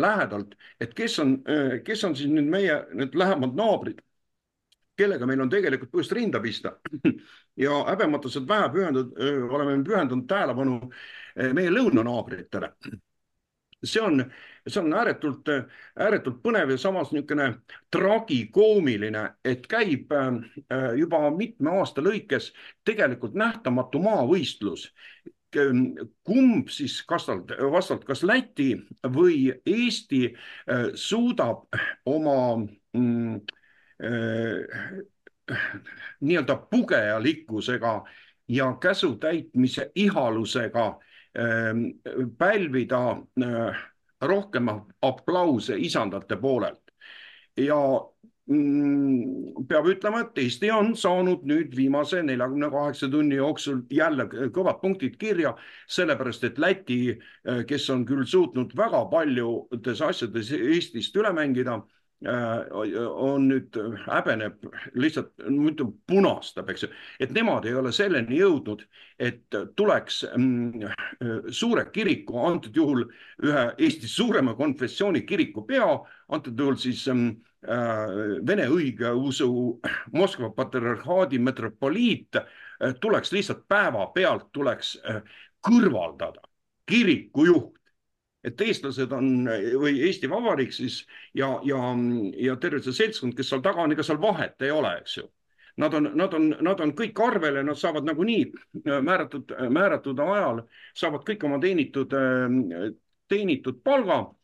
[0.00, 1.34] lähedalt, et kes on,
[1.84, 4.00] kes on siis nüüd meie need lähemad naabrid
[4.98, 6.76] kellega meil on tegelikult põhjust rinda pista.
[7.64, 9.16] ja häbematused vähe pühendatud,
[9.50, 10.78] oleme pühendanud tähelepanu
[11.56, 12.70] meie lõunanaabritele.
[13.84, 14.24] See on,
[14.66, 15.48] see on ääretult,
[16.00, 17.50] ääretult põnev ja samas niisugune
[17.92, 20.12] tragikoomiline, et käib
[20.98, 22.50] juba mitme aasta lõikes
[22.84, 24.88] tegelikult nähtamatu maavõistlus.
[26.26, 28.72] Kumb siis vastavalt, vastavalt kas Läti
[29.14, 30.32] või Eesti
[30.98, 31.68] suudab
[32.10, 32.64] oma
[32.96, 33.36] mm,
[36.20, 37.94] nii-öelda pugejalikkusega
[38.48, 41.00] ja käsu täitmise ihalusega
[42.38, 43.00] pälvida
[44.22, 44.68] rohkem
[45.02, 46.80] aplause isandate poolelt.
[47.56, 47.78] Ja
[48.50, 54.80] mm, peab ütlema, et Eesti on saanud nüüd viimase neljakümne kaheksa tunni jooksul jälle kõvad
[54.82, 55.54] punktid kirja,
[55.86, 57.00] sellepärast et Läti,
[57.68, 61.93] kes on küll suutnud väga paljudes asjades Eestist üle mängida Äh,
[62.24, 64.64] on nüüd, häbeneb
[64.96, 68.84] lihtsalt, ütlen, punastab, eks ju, et nemad ei ole selleni jõudnud,
[69.20, 70.86] et tuleks mm,
[71.52, 73.04] suure kiriku, antud juhul
[73.44, 75.90] ühe Eesti suurema konfessiooni kiriku pea,
[76.32, 77.36] antud juhul siis mm,
[77.68, 79.50] äh, Vene õigeusu
[80.16, 84.96] Moskva patriarhaadi metropoliit äh, tuleks lihtsalt päevapealt tuleks
[85.64, 86.44] kõrvaldada.
[86.84, 87.83] Kirikujuht
[88.44, 89.48] et eestlased on
[89.80, 91.00] või Eesti Vabariik siis
[91.34, 91.80] ja, ja,
[92.40, 95.26] ja terve see seltskond, kes seal taga on, ega seal vahet ei ole, eks ju.
[95.82, 98.44] Nad on, nad on, nad on kõik arvel ja nad saavad nagunii
[98.84, 100.60] määratud, määratud ajal
[100.94, 102.14] saavad kõik oma teenitud,
[103.32, 104.43] teenitud palga Äh,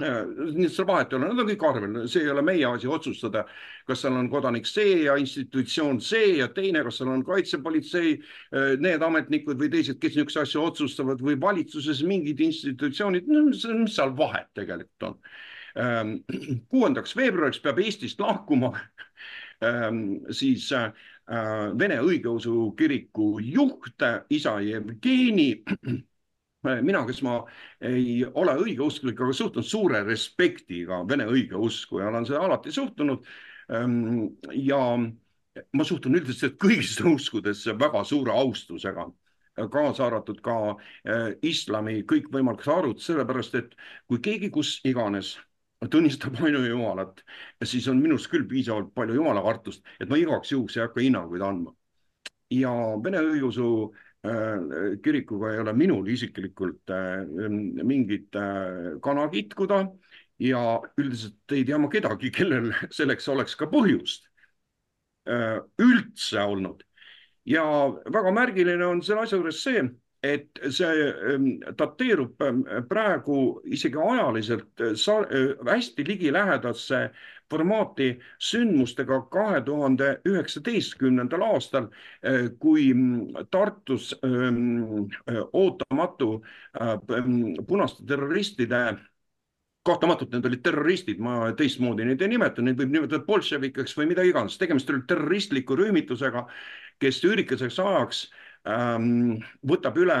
[0.00, 2.88] nii et seal vahet ei ole, nad on kõik arvel, see ei ole meie asi
[2.90, 3.44] otsustada,
[3.88, 8.72] kas seal on kodanik see ja institutsioon see ja teine, kas seal on kaitsepolitsei, äh,
[8.80, 14.16] need ametnikud või teised, kes niisuguseid asju otsustavad või valitsuses mingid institutsioonid, no mis seal
[14.16, 15.20] vahet tegelikult on.
[15.80, 16.16] Ähm,
[16.72, 18.72] kuuendaks veebruariks peab Eestist lahkuma
[19.62, 20.90] ähm, siis äh,
[21.78, 24.02] Vene õigeusu kiriku juht,
[24.34, 25.52] isa Jevgeni
[26.62, 27.38] mina, kes ma
[27.80, 33.26] ei ole õigeusklik, aga suhtun suure respektiga Vene õigeusku ja olen seda alati suhtunud.
[33.72, 34.26] Ehm,
[34.58, 34.80] ja
[35.72, 39.08] ma suhtun üldiselt kõigisse uskudesse väga suure austusega,
[39.72, 40.56] kaasa arvatud ka
[41.04, 43.74] eh, islami kõikvõimalikud arvud, sellepärast et
[44.08, 45.36] kui keegi kus iganes
[45.90, 47.24] tunnistab ainujumalat,
[47.64, 51.74] siis on minus küll piisavalt palju jumalakartust, et ma igaks juhuks ei hakka hinnanguid andma.
[52.50, 52.70] ja
[53.04, 57.22] Vene õigeusu Äh, kirikuga ei ole minul isiklikult äh,
[57.84, 59.86] mingit äh, kana kitkuda
[60.40, 60.60] ja
[61.00, 64.28] üldiselt ei tea ma kedagi, kellel selleks oleks ka põhjust
[65.30, 66.80] üldse olnud.
[67.46, 67.62] ja
[68.12, 69.82] väga märgiline on selle asja juures see,
[70.22, 71.46] et see ähm,
[71.78, 74.82] dateerub ähm, praegu isegi ajaliselt
[75.66, 77.10] hästi ligilähedasse
[77.50, 81.88] formaati sündmustega kahe tuhande üheksateistkümnendal aastal,
[82.22, 86.32] eh, kui mm, Tartus äh, ootamatu
[86.80, 86.98] äh,
[87.66, 88.84] punaste terroristide
[89.86, 94.26] kahtlematult need olid terroristid, ma teistmoodi neid ei nimeta, neid võib nimetada bolševikeks või mida
[94.28, 96.44] iganes, tegemist oli terroristliku rühmitusega,
[97.00, 100.20] kes üürikeseks ajaks ähm, võtab üle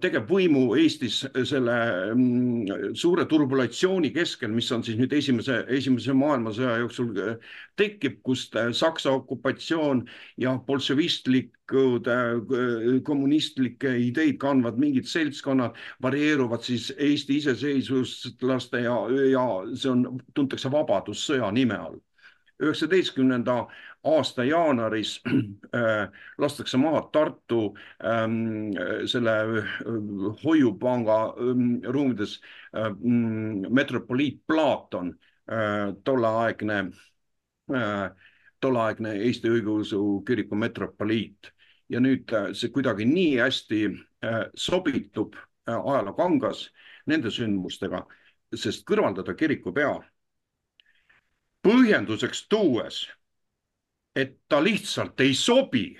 [0.00, 1.74] tegevvõimu Eestis selle
[2.14, 8.56] mm, suure turbulatsiooni keskel, mis on siis nüüd esimese, esimese maailmasõja jooksul äh, tekib, kust
[8.56, 10.04] äh, Saksa okupatsioon
[10.40, 12.08] ja bolševistlikud
[13.04, 18.96] kommunistlikke ideid kandvad mingid seltskonnad varieeruvad siis Eesti iseseisvuslaste ja,
[19.32, 20.04] ja see on,
[20.36, 22.00] tuntakse Vabadussõja nime all.
[22.62, 23.64] üheksateistkümnenda
[24.04, 25.20] aasta jaanuaris
[25.78, 28.72] äh, lastakse maha Tartu ähm,
[29.06, 29.64] selle äh,
[30.44, 32.40] hoiupanga ähm, ruumides
[32.76, 35.14] äh, mm, metropoliit Platon
[35.50, 36.92] äh,, tolleaegne
[37.72, 38.10] äh,,
[38.64, 41.52] tolleaegne Eesti Õigeusu Kiriku metropoliit.
[41.92, 43.80] Ja nüüd äh, see kuidagi nii hästi
[44.24, 46.68] äh, sobitub äh, ajalookangas
[47.10, 48.00] nende sündmustega,
[48.56, 49.98] sest kõrvaldada kirikupea
[51.64, 53.02] põhjenduseks tuues,
[54.16, 55.96] et ta lihtsalt ei sobi.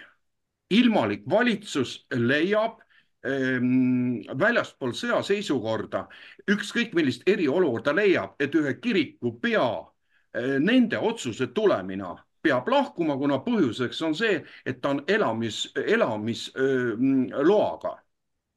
[0.70, 2.80] ilmalik valitsus leiab
[3.26, 6.06] ähm, väljaspool sõjaseisukorda,
[6.50, 13.38] ükskõik millist eriolukorda leiab, et ühe kiriku pea äh, nende otsuse tulemina peab lahkuma, kuna
[13.44, 17.94] põhjuseks on see, et ta on elamis, elamisloaga,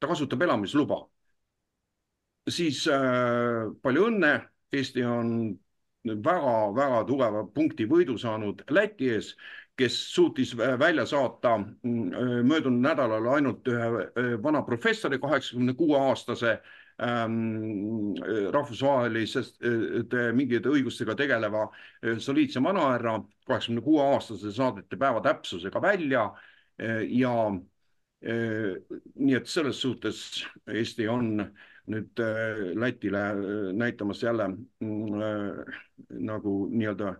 [0.00, 1.06] ta kasutab elamisluba.
[2.48, 4.32] siis äh, palju õnne,
[4.72, 5.58] Eesti on
[6.24, 9.34] väga-väga tugeva punkti võidu saanud Läti ees,
[9.78, 16.56] kes suutis välja saata mm, möödunud nädalal ainult ühe vana professori, kaheksakümne kuue aastase
[17.02, 18.14] ähm,
[18.54, 26.28] rahvusvahelisest äh, mingite õigustega tegeleva äh, soliidse vanahärra, kaheksakümne kuue aastase saadeti päeva täpsusega välja
[26.28, 27.34] äh, ja
[28.18, 30.16] nii et selles suhtes
[30.66, 31.36] Eesti on
[31.88, 37.14] nüüd äh, Lätile äh, näitamas jälle mm, äh, nagu nii-öelda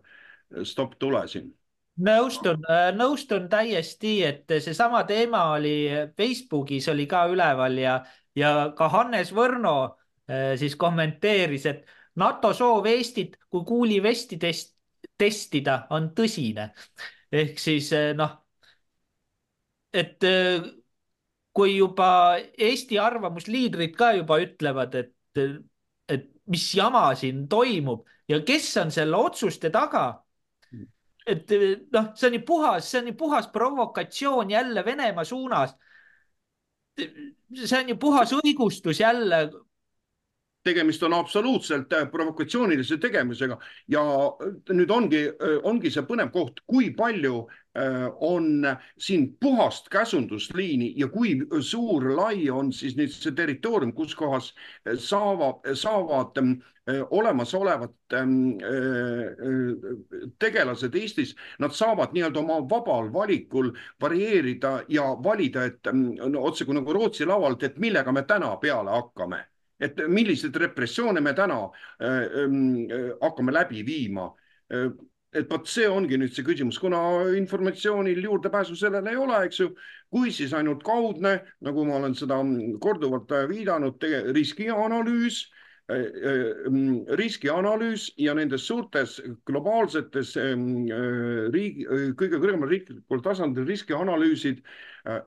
[0.65, 1.51] stopp tule siin.
[1.99, 2.63] nõustun,
[2.97, 7.99] nõustun täiesti, et seesama teema oli Facebookis oli ka üleval ja,
[8.39, 9.97] ja ka Hannes Võrno
[10.61, 11.87] siis kommenteeris, et
[12.21, 14.75] NATO soov Eestit kui kuulivesti test,
[15.19, 16.71] testida on tõsine.
[17.33, 18.37] ehk siis noh,
[19.93, 20.25] et
[21.59, 25.43] kui juba Eesti arvamusliidrid ka juba ütlevad, et,
[26.15, 30.07] et mis jama siin toimub ja kes on selle otsuste taga
[31.29, 31.53] et
[31.93, 35.75] noh, see on ju puhas, see on ju puhas provokatsioon jälle Venemaa suunas.
[36.99, 39.51] see on ju puhas õigustus jälle.
[40.69, 43.59] Tegemist on absoluutselt äh, provokatsioonilise tegemisega.
[43.89, 44.05] Ja
[44.71, 47.47] nüüd ongi, äh, ongi see põnev koht, kui palju
[47.79, 54.15] Äh, on siin puhast käsundusliini ja kui suur, lai on siis nüüd see territoorium, kus
[54.19, 54.49] kohas
[54.89, 58.57] äh, saavad, saavad äh, olemasolevad ähm,
[60.43, 66.97] tegelased Eestis, nad saavad nii-öelda oma vabal valikul varieerida ja valida, et no, otsekui nagu
[66.97, 69.45] Rootsi lavalt, et millega me täna peale hakkame
[69.81, 71.61] et milliseid repressioone me täna
[72.01, 74.33] äh, äh, hakkame läbi viima?
[74.73, 74.91] Äh,
[75.37, 76.99] et vot see ongi nüüd see küsimus, kuna
[77.37, 79.69] informatsioonil juurdepääsu sellele ei ole, eks ju,
[80.09, 82.39] kui siis ainult kaudne, nagu ma olen seda
[82.81, 85.43] korduvalt viidanud, riskianalüüs
[87.17, 91.87] riskianalüüs ja nendes suurtes globaalsetes ähm, äh, riigi,
[92.19, 94.61] kõige kõrgemal riiklikul tasandil riskianalüüsid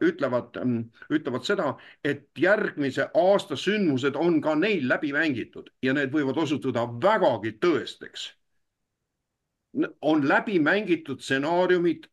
[0.05, 1.71] ütlevad, ähm, ütlevad seda,
[2.05, 8.29] et järgmise aasta sündmused on ka neil läbi mängitud ja need võivad osutuda vägagi tõesteks
[10.01, 12.07] on läbi mängitud stsenaariumid,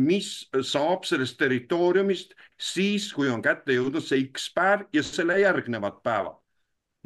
[0.00, 0.30] mis
[0.64, 6.40] saab sellest territooriumist siis, kui on kätte jõudnud see X päev ja selle järgnevad päevad.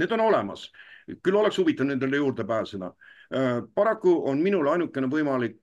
[0.01, 0.69] Need on olemas,
[1.23, 2.93] küll oleks huvitav nendele juurde pääseda.
[3.75, 5.61] paraku on minul ainukene võimalik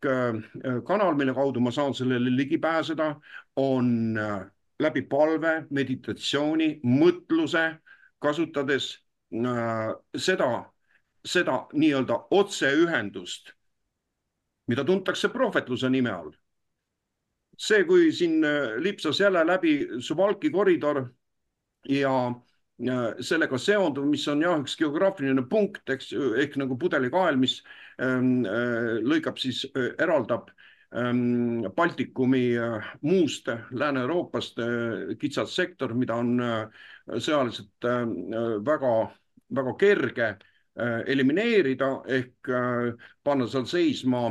[0.87, 3.15] kanal, mille kaudu ma saan sellele ligi pääseda,
[3.55, 4.15] on
[4.79, 7.65] läbi palve, meditatsiooni, mõtluse,
[8.23, 8.91] kasutades
[10.15, 10.49] seda,
[11.25, 13.57] seda nii-öelda otseühendust
[14.67, 16.31] mida tuntakse prohvetluse nime all.
[17.57, 21.07] see, kui siin äh, lipsas jälle läbi Suwalki koridor
[21.89, 22.11] ja
[22.77, 27.59] sellega seonduv, mis on jah, üks geograafiline punkt, eks ehk nagu pudelikael, mis
[28.01, 30.51] ähm, äh, lõikab siis, äh, eraldab
[30.93, 32.53] ähm, Baltikumi
[33.01, 34.61] muust Lääne-Euroopast
[35.19, 36.37] kitsas sektor, mida on
[37.07, 37.87] sõjaliselt
[38.67, 38.93] väga,
[39.57, 40.29] väga kerge
[41.09, 42.49] elimineerida ehk
[43.25, 44.27] panna seal seisma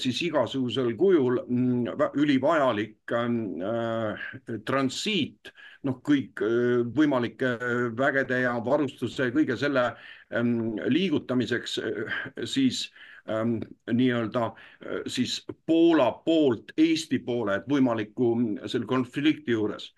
[0.00, 4.26] siis igasugusel kujul mm, ülivajalik äh,
[4.66, 5.52] transiit,
[5.84, 7.54] noh, kõik äh, võimalike
[7.98, 9.86] vägede ja varustuse, kõige selle
[10.34, 12.18] ähm, liigutamiseks äh,
[12.48, 12.86] siis
[13.28, 13.58] ähm,
[13.92, 19.92] nii-öelda äh, siis Poola poolt Eesti poole, et võimaliku mm, selle konflikti juures.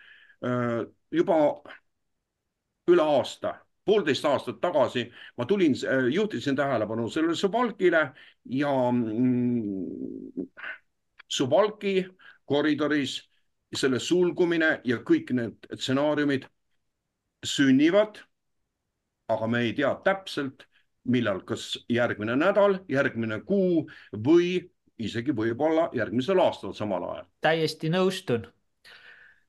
[0.44, 0.82] Äh,
[1.14, 1.40] juba
[2.90, 5.06] üle aasta poolteist aastat tagasi
[5.38, 8.02] ma tulin, äh, juhtisin tähelepanu sellele Suwalkile
[8.44, 10.46] ja mm,
[11.28, 12.06] Suwalki
[12.44, 13.20] koridoris
[13.76, 16.48] selle sulgumine ja kõik need stsenaariumid
[17.44, 18.22] sünnivad.
[19.28, 20.68] aga me ei tea täpselt,
[21.10, 24.60] millal, kas järgmine nädal, järgmine kuu või
[24.98, 27.26] isegi võib-olla järgmisel aastal samal ajal.
[27.40, 28.46] täiesti nõustun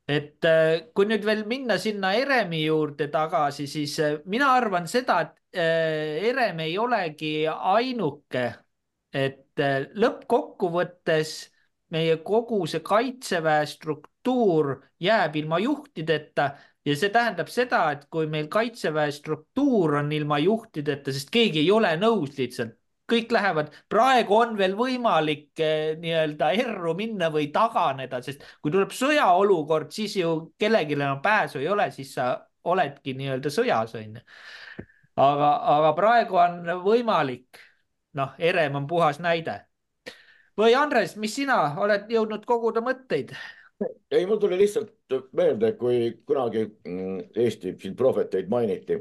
[0.07, 5.19] et äh, kui nüüd veel minna sinna Heremi juurde tagasi, siis äh, mina arvan seda,
[5.25, 8.47] et äh, Herem ei olegi ainuke,
[9.13, 9.59] et
[9.97, 11.31] lõppkokkuvõttes
[11.95, 14.16] meie kogu see kaitseväe struktuur
[14.99, 16.49] jääb ilma juhtideta
[16.85, 21.71] ja see tähendab seda, et kui meil kaitseväe struktuur on ilma juhtideta, sest keegi ei
[21.71, 28.19] ole nõus lihtsalt kõik lähevad, praegu on veel võimalik eh, nii-öelda erru minna või taganeda,
[28.23, 32.33] sest kui tuleb sõjaolukord, siis ju kellelgi enam pääsu ei ole, siis sa
[32.67, 34.23] oledki nii-öelda sõjas onju.
[35.15, 37.63] aga, aga praegu on võimalik.
[38.13, 39.61] noh, Herem on puhas näide.
[40.57, 43.31] või Andres, mis sina oled jõudnud koguda mõtteid?
[44.11, 44.93] Ei, mul tuli lihtsalt
[45.37, 48.97] meelde, kui kunagi mm, Eesti siin prohveteid mainiti.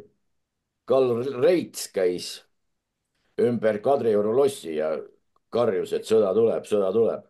[0.86, 2.28] Karl Reits käis
[3.42, 4.92] ümber Kadrioru lossi ja
[5.52, 7.24] karjus, et sõda tuleb, sõda tuleb.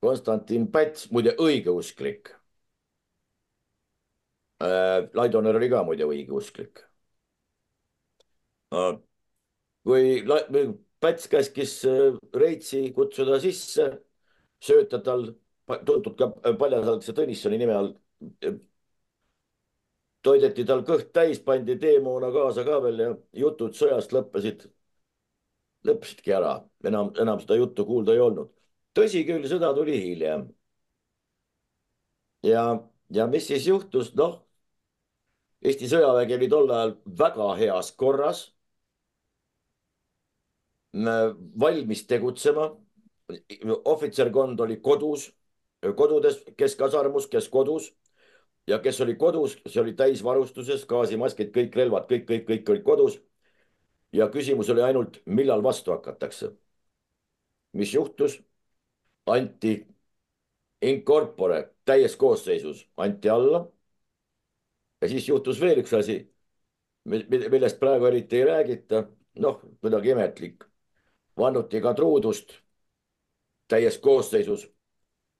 [0.00, 2.30] Konstantin Päts, muide õigeusklik.
[4.60, 6.84] Äh, Laidoner oli ka muide õigeusklik.
[8.72, 8.96] Äh,
[9.84, 10.24] kui
[11.00, 13.90] Päts käskis äh, Reitsi kutsuda sisse,
[14.60, 15.30] sööta tal
[15.86, 17.94] tuntud ka paljasalgse Tõnissoni nime all
[20.22, 23.10] toideti tal kõht täis, pandi teemoona kaasa ka veel ja
[23.44, 24.66] jutud sõjast lõppesid,
[25.88, 26.54] lõppesidki ära,
[26.84, 28.52] enam, enam seda juttu kuulda ei olnud.
[28.94, 30.48] tõsi küll, sõda tuli hiljem.
[32.42, 32.64] ja,
[33.10, 34.40] ja mis siis juhtus, noh,
[35.60, 38.38] Eesti sõjavägi oli tol ajal väga heas korras.
[41.60, 42.70] valmis tegutsema.
[43.84, 45.30] ohvitserkond oli kodus,
[45.96, 47.90] kodudes, kes kasarmus, kes kodus
[48.66, 53.20] ja kes oli kodus, see oli täisvarustuses, gaasimaskid, kõik relvad, kõik, kõik, kõik olid kodus.
[54.12, 56.52] ja küsimus oli ainult, millal vastu hakatakse.
[57.72, 58.42] mis juhtus?
[59.26, 59.86] anti
[60.82, 63.68] in corpore täies koosseisus, anti alla.
[65.00, 66.18] ja siis juhtus veel üks asi,
[67.04, 69.06] millest praegu eriti ei räägita,
[69.38, 70.64] noh, kuidagi imetlik.
[71.38, 72.52] vannuti ka truudust
[73.68, 74.68] täies koosseisus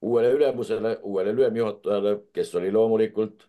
[0.02, 3.46] uuele ülemusele, uuele ülemjuhatajale, kes oli loomulikult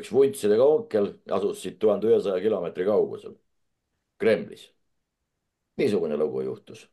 [0.00, 3.34] üks vuntsidega onkel, asus siit tuhande ühesaja kilomeetri kaugusel
[4.18, 4.72] Kremlis.
[5.76, 6.88] niisugune lugu juhtus.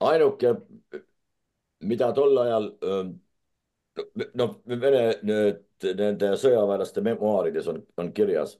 [0.00, 0.54] ainuke,
[1.80, 2.70] mida tol ajal
[4.40, 4.54] noh,
[4.84, 8.58] Vene nende sõjaväelaste memuaarides on, on kirjas.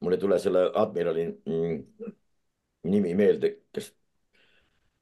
[0.00, 2.08] mul ei tule selle admirali mm,
[2.92, 3.92] nimi meelde, kes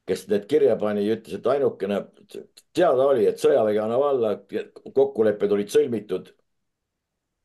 [0.07, 2.01] kes need kirja pani ütles, et ainukene
[2.75, 4.33] teada oli, et sõjavägi annab alla,
[4.95, 6.33] kokkulepped olid sõlmitud.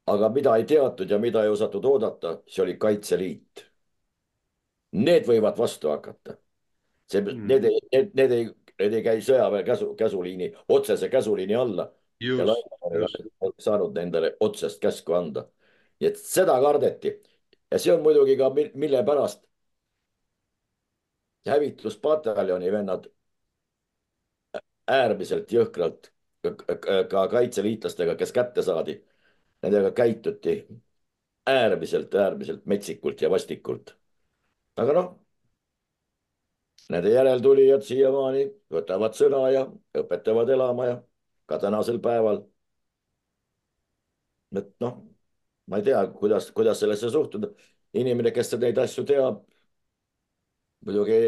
[0.07, 3.65] aga mida ei teatud ja mida ei osatud oodata, see oli Kaitseliit.
[4.95, 6.37] Need võivad vastu hakata.
[7.07, 8.47] see mm., need ei, need, need ei,
[8.79, 11.91] need ei käi sõjaväe käsu, käsuliini, otsese käsuliini alla.
[13.59, 15.47] saanud nendele otsest käsku anda.
[15.99, 17.11] nii et seda kardeti
[17.71, 19.46] ja see on muidugi ka mille pärast
[21.47, 23.07] hävituspataljoni vennad
[24.87, 26.11] äärmiselt jõhkralt
[27.11, 28.95] ka kaitseliitlastega, kes kätte saadi,
[29.63, 30.57] nendega käituti
[31.47, 33.95] äärmiselt, äärmiselt metsikult ja vastikult.
[34.77, 35.07] aga noh,
[36.93, 38.43] nende järeltulijad siiamaani
[38.73, 39.65] võtavad sõna ja
[39.97, 40.97] õpetavad elama ja
[41.45, 42.43] ka tänasel päeval.
[44.55, 45.01] et noh,
[45.67, 47.51] ma ei tea, kuidas, kuidas sellesse suhtuda.
[47.93, 49.43] inimene, kes neid asju teab
[50.85, 51.19] muidugi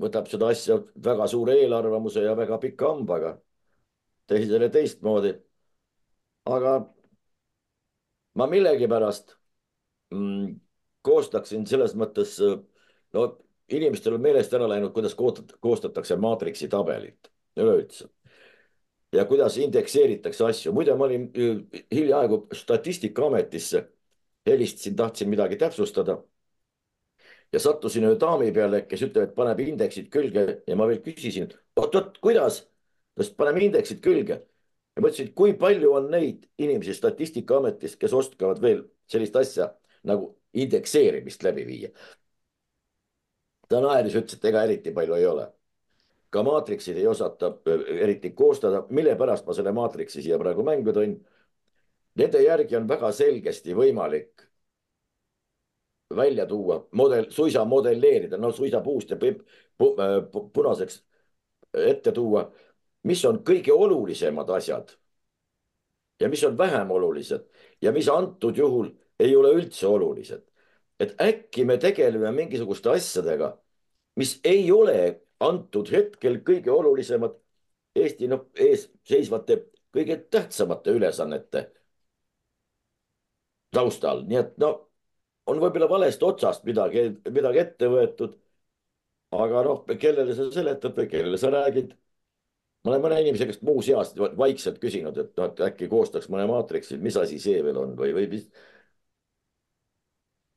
[0.00, 3.34] võtab seda asja väga suure eelarvamuse ja väga pika hambaga,
[4.30, 5.34] teisele teistmoodi.
[6.50, 6.72] aga
[8.34, 9.36] ma millegipärast
[10.14, 10.54] mm,
[11.02, 12.38] koostaksin selles mõttes,
[13.12, 13.26] no
[13.68, 18.08] inimestel on meelest ära läinud, kuidas koostatakse maatriksi tabelit üleüldse
[19.12, 20.72] ja kuidas indekseeritakse asju.
[20.72, 21.30] muide, ma olin
[21.94, 23.88] hiljaaegu Statistikaametisse,
[24.46, 26.20] helistasin, tahtsin midagi täpsustada
[27.52, 31.50] ja sattusin ühe daami peale, kes ütleb, et paneb indeksid külge ja ma veel küsisin,
[31.78, 32.62] oot-oot, kuidas?
[33.14, 34.40] ta ütles, paneme indeksid külge.
[34.96, 39.70] ja ma ütlesin, kui palju on neid inimesi Statistikaametist, kes oskavad veel sellist asja
[40.06, 41.90] nagu indekseerimist läbi viia.
[43.68, 45.48] ta naeris, ütles, et ega eriti palju ei ole.
[46.30, 47.56] ka maatriksid ei osata
[47.98, 51.18] eriti koostada, mille pärast ma selle maatriksi siia praegu mängu tõin.
[52.14, 54.49] Nende järgi on väga selgesti võimalik
[56.16, 60.18] välja tuua, model, suisa modelleerida, no suisa puust ja pu, äh,
[60.52, 61.02] punaseks
[61.74, 62.50] ette tuua,
[63.06, 64.90] mis on kõige olulisemad asjad
[66.20, 67.46] ja mis on vähem olulised
[67.82, 70.42] ja mis antud juhul ei ole üldse olulised.
[71.00, 73.58] et äkki me tegeleme mingisuguste asjadega,
[74.16, 77.38] mis ei ole antud hetkel kõige olulisemad
[77.96, 79.56] Eesti noh, ees seisvate
[79.94, 81.64] kõige tähtsamate ülesannete
[83.74, 84.89] taustal, nii et no
[85.46, 88.36] on võib-olla valest otsast midagi, midagi ette võetud.
[89.30, 91.94] aga noh, kellele sa seletad või kellele sa räägid?
[92.84, 96.98] ma olen mõne inimese käest muuseas vaikselt küsinud, et noh, et äkki koostaks mõne maatriksi,
[96.98, 98.46] mis asi see veel on või, või mis.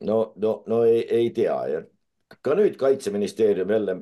[0.08, 1.84] no, no, no ei, ei tea ja
[2.42, 3.98] ka nüüd kaitseministeerium jälle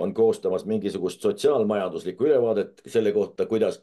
[0.00, 3.80] on koostamas mingisugust sotsiaalmajanduslikku ülevaadet selle kohta, kuidas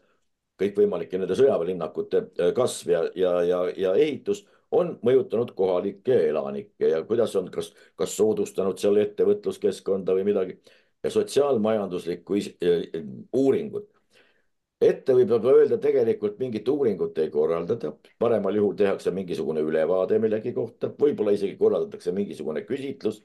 [0.58, 2.24] kõikvõimalike nende sõjaväelinnakute
[2.58, 4.44] kasv ja, ja, ja, ja ehitus
[4.80, 10.58] on mõjutanud kohalikke elanikke ja kuidas on, kas, kas soodustanud seal ettevõtluskeskkonda või midagi
[11.04, 12.90] ja sotsiaalmajanduslikku eh,
[13.34, 13.90] uuringut.
[14.82, 20.92] ette võib öelda, tegelikult mingit uuringut ei korraldata, paremal juhul tehakse mingisugune ülevaade millegi kohta,
[21.02, 23.24] võib-olla isegi korraldatakse mingisugune küsitlus.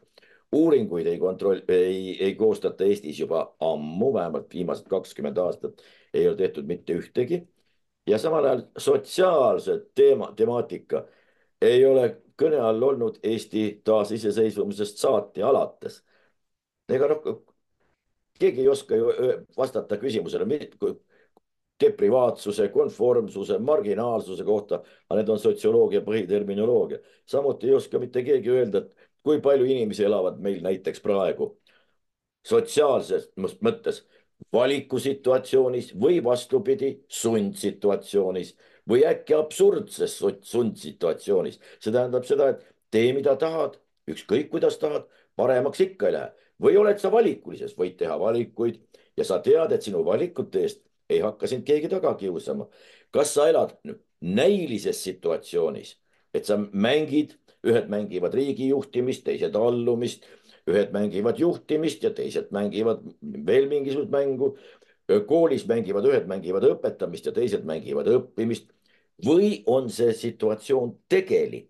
[0.52, 5.82] uuringuid ei kontroll, ei, ei koostata Eestis juba ammu, vähemalt viimased kakskümmend aastat
[6.14, 7.46] ei ole tehtud mitte ühtegi
[8.06, 11.06] ja samal ajal sotsiaalse teema, temaatika
[11.62, 12.08] ei ole
[12.38, 16.02] kõne all olnud Eesti taasiseseisvumisest saati alates.
[16.88, 17.42] ega noh,
[18.38, 19.12] keegi ei oska ju
[19.56, 20.46] vastata küsimusele
[21.82, 26.98] deprivaatsuse, konformsuse, marginaalsuse kohta, aga need on sotsioloogia põhiterminoloogia.
[27.26, 31.56] samuti ei oska mitte keegi öelda, et kui palju inimesi elavad meil näiteks praegu
[32.46, 34.02] sotsiaalses mõttes
[34.52, 38.56] valikusituatsioonis või vastupidi, sundsituatsioonis
[38.88, 41.58] või äkki absurdses sundsituatsioonis.
[41.80, 43.78] see tähendab seda, et tee, mida tahad,
[44.10, 45.06] ükskõik kuidas tahad,
[45.36, 48.78] paremaks ikka ei lähe või oled sa valikulises, võid teha valikuid
[49.18, 52.68] ja sa tead, et sinu valikute eest ei hakka sind keegi taga kiusama.
[53.10, 53.74] kas sa elad
[54.20, 55.96] näilises situatsioonis,
[56.34, 60.24] et sa mängid, ühed mängivad riigi juhtimist, teised allumist,
[60.70, 64.56] ühed mängivad juhtimist ja teised mängivad veel mingisugust mängu.
[65.28, 68.70] Koolis mängivad, ühed mängivad õpetamist ja teised mängivad õppimist.
[69.26, 71.68] või on see situatsioon tegelik?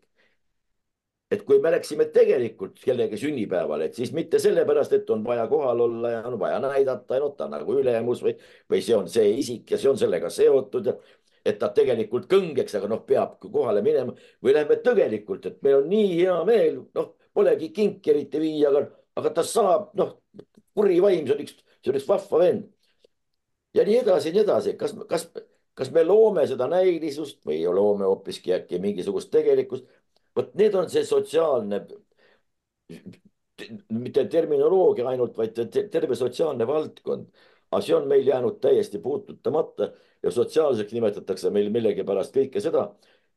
[1.32, 5.80] et kui me läksime tegelikult kellegi sünnipäevale, et siis mitte sellepärast, et on vaja kohal
[5.80, 8.34] olla ja on vaja näidata, et ta on nagu ülemus või,
[8.68, 10.96] või see on see isik ja see on sellega seotud ja
[11.44, 14.14] et ta tegelikult kõngeks, aga noh, peab kohale minema
[14.44, 18.84] või lähme tegelikult, et meil on nii hea meel, noh, polegi kinki eriti viia, aga,
[19.22, 20.16] aga ta saab, noh,
[20.76, 22.68] kuri vaim, see on üks, see on üks vahva vend.
[23.74, 25.28] Ja nii edasi ja nii edasi, kas, kas,
[25.74, 29.88] kas me loome seda näilisust või loome hoopiski äkki mingisugust tegelikkust
[30.36, 31.80] vot need on see sotsiaalne,
[33.92, 35.58] mitte terminoloogia ainult, vaid
[35.92, 37.26] terve sotsiaalne valdkond.
[37.72, 39.86] aga see on meil jäänud täiesti puututamata
[40.22, 42.82] ja sotsiaalseks nimetatakse meil millegipärast kõike seda,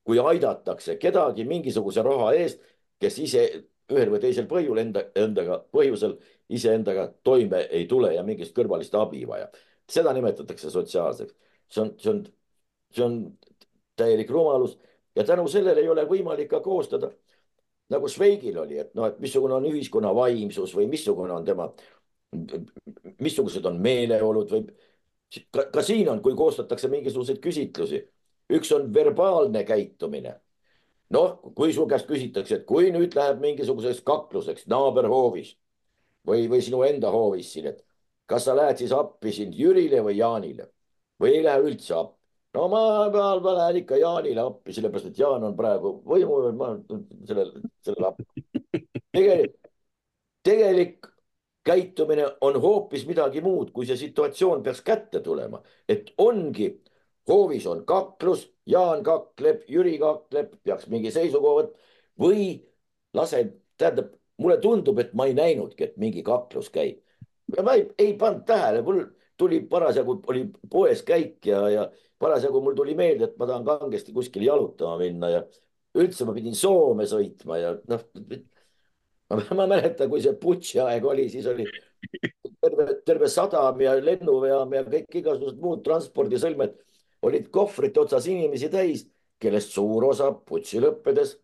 [0.03, 2.59] kui aidatakse kedagi mingisuguse raha eest,
[2.99, 3.45] kes ise
[3.91, 6.17] ühel või teisel põhjul enda, endaga, põhjusel
[6.49, 9.55] iseendaga toime ei tule ja mingit kõrvalist abi vajab.
[9.89, 11.35] Seda nimetatakse sotsiaalseks.
[11.69, 12.25] see on, see on,
[12.93, 13.19] see on
[13.95, 14.77] täielik rumalus
[15.15, 17.11] ja tänu sellele ei ole võimalik ka koostada
[17.93, 21.67] nagu Šveigil oli, et noh, et missugune on ühiskonna vaimsus või missugune on tema,
[23.21, 24.63] missugused on meeleolud või
[25.53, 28.01] ka, ka siin on, kui koostatakse mingisuguseid küsitlusi,
[28.55, 30.39] üks on verbaalne käitumine.
[31.13, 35.53] noh, kui su käest küsitakse, et kui nüüd läheb mingisuguseks kakluseks naaberhoovis
[36.25, 37.83] või, või sinu enda hoovis siin, et
[38.25, 40.69] kas sa lähed siis appi siin Jürile või Jaanile
[41.21, 42.81] või ei lähe üldse appi no ma,
[43.13, 46.71] ma, ma lähen ikka Jaanile appi, sellepärast et Jaan on praegu võimul, ma
[47.27, 48.45] sellele, sellele appi.
[49.15, 49.55] tegelik,
[50.45, 51.09] tegelik
[51.65, 56.69] käitumine on hoopis midagi muud, kui see situatsioon peaks kätte tulema, et ongi,
[57.29, 62.45] hoovis on kaklus, Jaan kakleb, Jüri kakleb, peaks mingi seisukoha võtma või
[63.17, 67.01] laseb, tähendab, mulle tundub, et ma ei näinudki, et mingi kaklus käib.
[67.63, 69.03] Ma ei, ei pannud tähele, mul
[69.37, 71.85] tuli parasjagu oli poes käik ja, ja
[72.19, 75.43] parasjagu mul tuli meelde, et ma tahan kangesti kuskile jalutama minna ja
[75.95, 78.05] üldse ma pidin Soome sõitma ja noh,
[79.57, 81.65] ma mäletan, kui see Butši aeg oli, siis oli
[82.61, 86.75] terve, terve sadam ja lennujaam ja kõik igasugused muud transpordisõlmed
[87.25, 89.07] olid kohvrite otsas inimesi täis,
[89.41, 91.35] kellest suur osa Butši lõppedes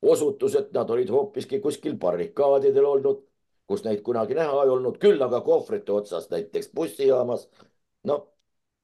[0.00, 3.24] osutus, et nad olid hoopiski kuskil barrikaadidel olnud,
[3.70, 7.48] kus neid kunagi näha ei olnud, küll aga kohvrite otsas näiteks bussijaamas.
[8.10, 8.26] noh,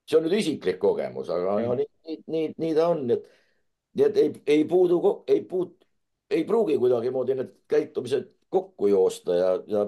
[0.07, 1.77] see on nüüd isiklik kogemus, aga mm.
[1.81, 3.27] nii, nii, nii, nii ta on, et
[3.97, 5.87] nii et ei, ei puudu, ei puut-,
[6.31, 9.87] ei pruugi kuidagimoodi need käitumised kokku joosta ja, ja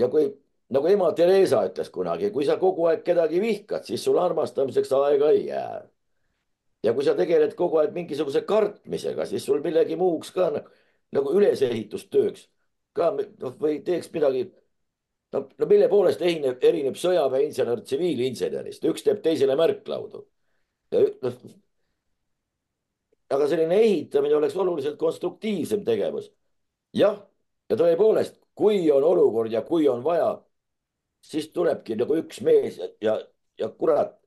[0.00, 0.28] ja kui
[0.72, 5.30] nagu ema Theresa ütles kunagi, kui sa kogu aeg kedagi vihkad, siis sul armastamiseks aega
[5.30, 5.82] ei jää.
[6.82, 10.70] ja kui sa tegeled kogu aeg mingisuguse kartmisega, siis sul millegi muuks ka nagu,
[11.12, 12.48] nagu ülesehitustööks
[12.96, 14.44] ka noh, või teeks midagi
[15.32, 20.26] no, no mille poolest erineb, erineb sõjaväeinsener tsiviilinsenerist, üks teeb teisele märklaudu.
[20.92, 21.42] noh,
[23.32, 26.30] aga selline ehitamine oleks oluliselt konstruktiivsem tegevus.
[26.94, 27.20] jah,
[27.70, 30.34] ja tõepoolest, kui on olukord ja kui on vaja,
[31.24, 33.16] siis tulebki nagu üks mees ja,
[33.58, 34.18] ja kurat,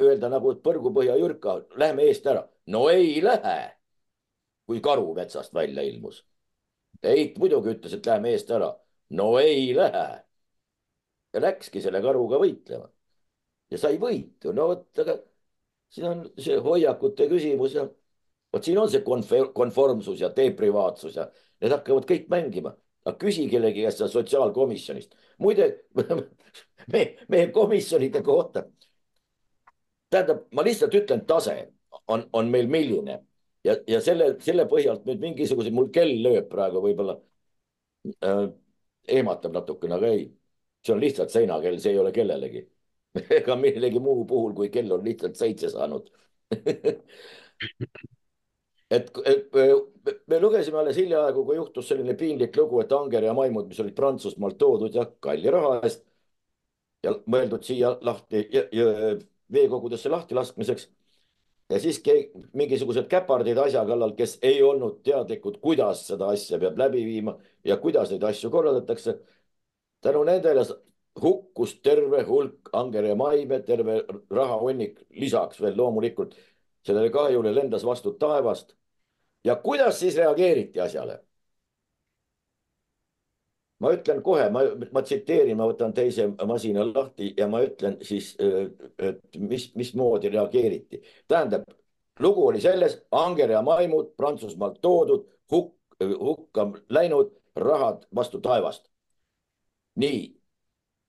[0.00, 2.44] öelda nagu põrgupõhja Jürka, lähme eest ära.
[2.66, 3.58] no ei lähe,
[4.66, 6.24] kui karu metsast välja ilmus.
[7.04, 8.72] Heit muidugi ütles, et lähme eest ära
[9.10, 10.24] no ei lähe.
[11.32, 12.88] ja läkski selle karuga võitlema
[13.70, 15.18] ja sai võitu, no vot, aga
[15.92, 17.84] siin on see hoiakute küsimus ja
[18.52, 19.02] vot siin on see
[19.54, 21.28] konformsus ja deprivaatsus ja
[21.60, 22.74] need hakkavad kõik mängima.
[23.04, 25.14] aga küsi kellegi käest seal sotsiaalkomisjonist.
[25.38, 25.68] muide
[26.92, 28.64] me, meie komisjonide kohta.
[30.10, 31.72] tähendab, ma lihtsalt ütlen, tase
[32.08, 33.20] on, on meil milline
[33.68, 37.18] ja, ja selle, selle põhjalt nüüd mingisuguse, mul kell lööb praegu võib-olla.
[38.24, 38.44] Äh,
[39.18, 40.26] ehmatab natukene, aga ei,
[40.84, 42.64] see on lihtsalt seinakell, see ei ole kellelegi.
[43.40, 46.10] Ega millegi muu puhul, kui kell on lihtsalt seitse saanud.
[48.90, 49.56] Et, et
[50.32, 53.92] me lugesime alles hiljaaegu, kui juhtus selline piinlik lugu, et Anger ja maimud, mis olid
[53.98, 56.06] Prantsusmaalt toodud ja kalli raha eest
[57.04, 58.44] ja mõeldud siia lahti
[59.52, 60.88] veekogudesse lahti laskmiseks
[61.70, 62.02] ja siis
[62.52, 67.76] mingisugused käpardid asja kallal, kes ei olnud teadlikud, kuidas seda asja peab läbi viima ja
[67.76, 69.18] kuidas neid asju korraldatakse.
[70.00, 70.64] tänu nendele
[71.22, 76.36] hukkus terve hulk Anger ja Maive, terve rahahunnik, lisaks veel loomulikult
[76.86, 78.74] sellele kahjule lendas vastu taevast.
[79.44, 81.27] ja kuidas siis reageeriti asjale?
[83.78, 84.62] Ma ütlen kohe, ma,
[84.92, 91.02] ma tsiteerin, ma võtan teise masina lahti ja ma ütlen siis, et mis, mismoodi reageeriti.
[91.28, 91.66] tähendab,
[92.20, 98.88] lugu oli selles, Anger ja Maimud Prantsusmaalt toodud, hukk, hukka läinud, rahad vastu taevast.
[99.98, 100.38] nii,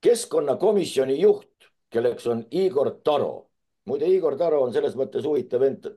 [0.02, 3.50] keskkonnakomisjoni juht, kelleks on Igor Taro.
[3.86, 5.90] muide, Igor Taro on selles mõttes huvitav vend.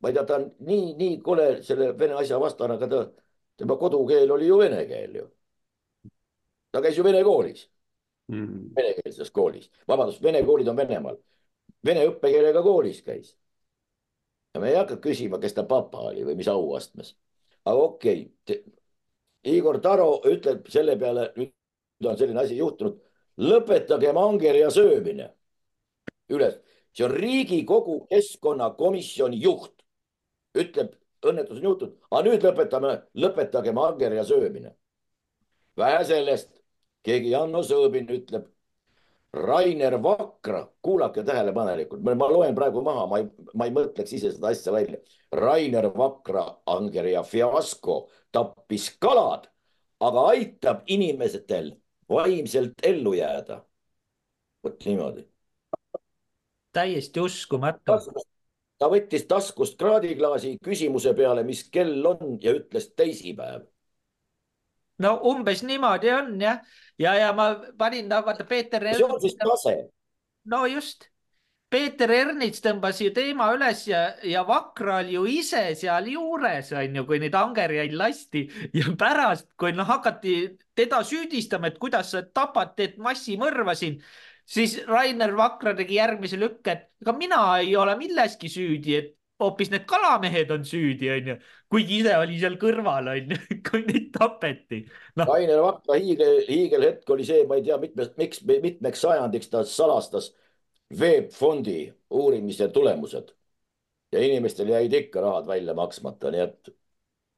[0.00, 3.00] ma ei tea, ta on nii, nii kole selle vene asja vastane, aga ta,
[3.56, 5.26] tema kodukeel oli ju vene keel ju.
[6.72, 7.66] Ta käis ju vene koolis
[8.28, 11.18] mm., venekeelses koolis, vabandust, vene koolid on Venemaal.
[11.86, 13.36] Vene õppekeelega koolis käis.
[14.54, 17.16] ja me ei hakka küsima, kes ta papa oli või mis auastmes.
[17.64, 18.62] aga okei okay.,
[19.46, 22.98] Igor Taro ütleb selle peale, nüüd on selline asi juhtunud
[23.38, 25.30] lõpetagem angerja söömine.
[26.28, 26.58] üles,
[26.92, 29.84] see on Riigikogu keskkonnakomisjoni juht,
[30.58, 34.74] ütleb, õnnetus on juhtunud, aga nüüd lõpetame, lõpetagem angerja söömine.
[35.76, 36.55] vähe sellest,
[37.06, 38.50] keegi Janno Sõõbin ütleb.
[39.36, 44.48] Rainer Vakra, kuulake tähelepanelikult, ma loen praegu maha, ma ei, ma ei mõtleks ise seda
[44.48, 45.00] asja välja.
[45.34, 47.98] Rainer Vakra, angerja fiasko,
[48.32, 49.44] tappis kalad,
[50.00, 51.74] aga aitab inimestel
[52.08, 53.60] vaimselt ellu jääda.
[54.64, 55.28] vot niimoodi.
[56.72, 57.98] täiesti uskumatu.
[58.78, 63.68] ta võttis taskust kraadiklaasi küsimuse peale, mis kell on ja ütles teisipäev.
[65.02, 66.62] No umbes niimoodi on jah,
[66.98, 68.88] ja, ja ma panin, vaata Peeter.
[68.94, 69.76] see on siis tase.
[70.44, 71.08] no just
[71.66, 76.94] Peeter Ernits tõmbas ju teema üles ja, ja Vakra oli ju ise seal juures, on
[77.00, 78.44] ju, kui neid angerjaid lasti
[78.78, 80.36] ja pärast, kui noh, hakati
[80.78, 83.98] teda süüdistama, et kuidas sa tapad, teed massimõrva siin,
[84.46, 89.70] siis Rainer Vakra tegi järgmise lükke, et ega mina ei ole milleski süüdi, et hoopis
[89.72, 91.36] need kalamehed on süüdi, onju,
[91.72, 94.82] kuigi ise oli seal kõrval, onju, kui neid tapeti
[95.16, 95.26] no..
[95.28, 100.30] Rainer Vakra hiigel, hiigelhetk oli see, ma ei tea, mitmes, miks, mitmeks sajandiks ta salastas
[100.96, 101.80] VEB Fondi
[102.14, 103.32] uurimise tulemused
[104.14, 106.72] ja inimestel jäid ikka rahad välja maksmata, nii et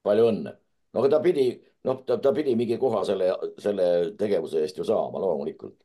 [0.07, 0.55] palju õnne.
[0.93, 1.49] no aga ta pidi,
[1.89, 3.33] noh, ta, ta pidi mingi koha selle,
[3.63, 3.89] selle
[4.21, 5.79] tegevuse eest ju saama loomulikult.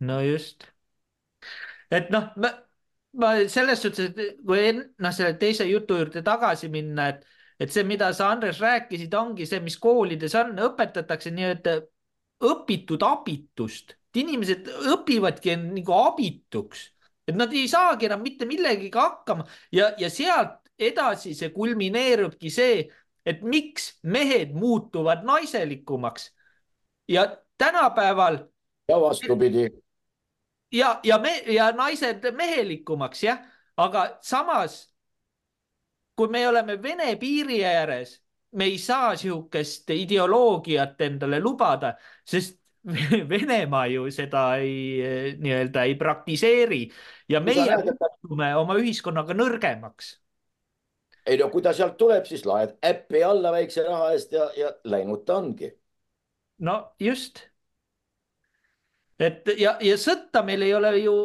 [0.00, 0.66] no just.
[1.90, 2.52] et noh, ma,
[3.18, 7.24] ma selles suhtes, et kui noh, selle teise jutu juurde tagasi minna, et,
[7.60, 11.80] et see, mida sa, Andres, rääkisid, ongi see, mis koolides on, õpetatakse nii-öelda
[12.50, 16.88] õpitud abitust inimesed õpivadki nagu abituks,
[17.28, 22.86] et nad ei saagi enam mitte millegagi hakkama ja, ja sealt edasi see kulmineerubki see,
[23.26, 26.30] et miks mehed muutuvad naiselikumaks
[27.10, 27.28] ja
[27.60, 28.40] tänapäeval.
[28.88, 29.68] ja vastupidi.
[30.72, 33.42] Ja, ja me ja naised mehelikumaks jah,
[33.76, 34.90] aga samas
[36.20, 38.18] kui me oleme Vene piiri ääres,
[38.52, 41.94] me ei saa sihukest ideoloogiat endale lubada,
[42.28, 42.58] sest
[43.30, 46.80] Venemaa ju seda ei nii-öelda ei praktiseeri
[47.28, 50.14] ja meie muutume oma ühiskonnaga nõrgemaks.
[51.26, 54.72] ei no kui ta sealt tuleb, siis laed äppi alla väikse raha eest ja, ja
[54.84, 55.72] läinud ta ongi.
[56.58, 57.49] no just.
[59.20, 61.16] Et ja, ja sõtta meil ei ole ju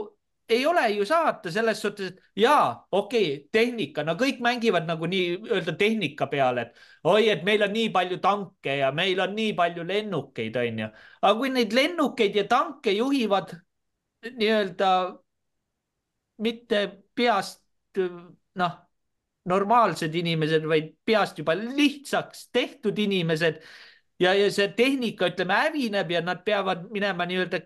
[0.50, 5.08] ei ole ju saata selles suhtes, et jaa, okei okay,, tehnika, no kõik mängivad nagu
[5.10, 9.56] nii-öelda tehnika peale, et oi, et meil on nii palju tanke ja meil on nii
[9.58, 10.90] palju lennukeid, onju.
[11.22, 13.56] aga kui neid lennukeid ja tanke juhivad
[14.26, 14.92] nii-öelda
[16.46, 16.86] mitte
[17.16, 17.64] peast,
[18.62, 18.78] noh,
[19.50, 23.62] normaalsed inimesed, vaid peast juba lihtsaks tehtud inimesed
[24.20, 27.66] ja, ja see tehnika, ütleme, hävineb ja nad peavad minema nii-öelda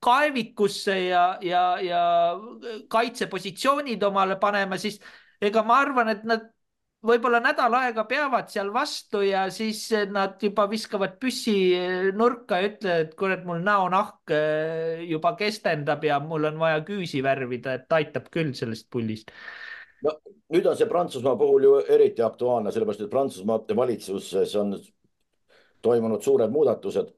[0.00, 2.02] kaevikusse ja, ja, ja
[2.88, 4.98] kaitsepositsioonid omale panema, siis
[5.40, 6.48] ega ma arvan, et nad
[7.06, 11.54] võib-olla nädal aega peavad seal vastu ja siis nad juba viskavad püssi
[12.16, 17.22] nurka ja ütlevad, et kurat, mul näonahk äh, juba kestendab ja mul on vaja küüsi
[17.24, 19.32] värvida, et aitab küll sellest pullist.
[20.04, 20.16] no
[20.52, 24.76] nüüd on see Prantsusmaa puhul ju eriti aktuaalne, sellepärast et Prantsusmaa valitsuses on
[25.80, 27.16] toimunud suured muudatused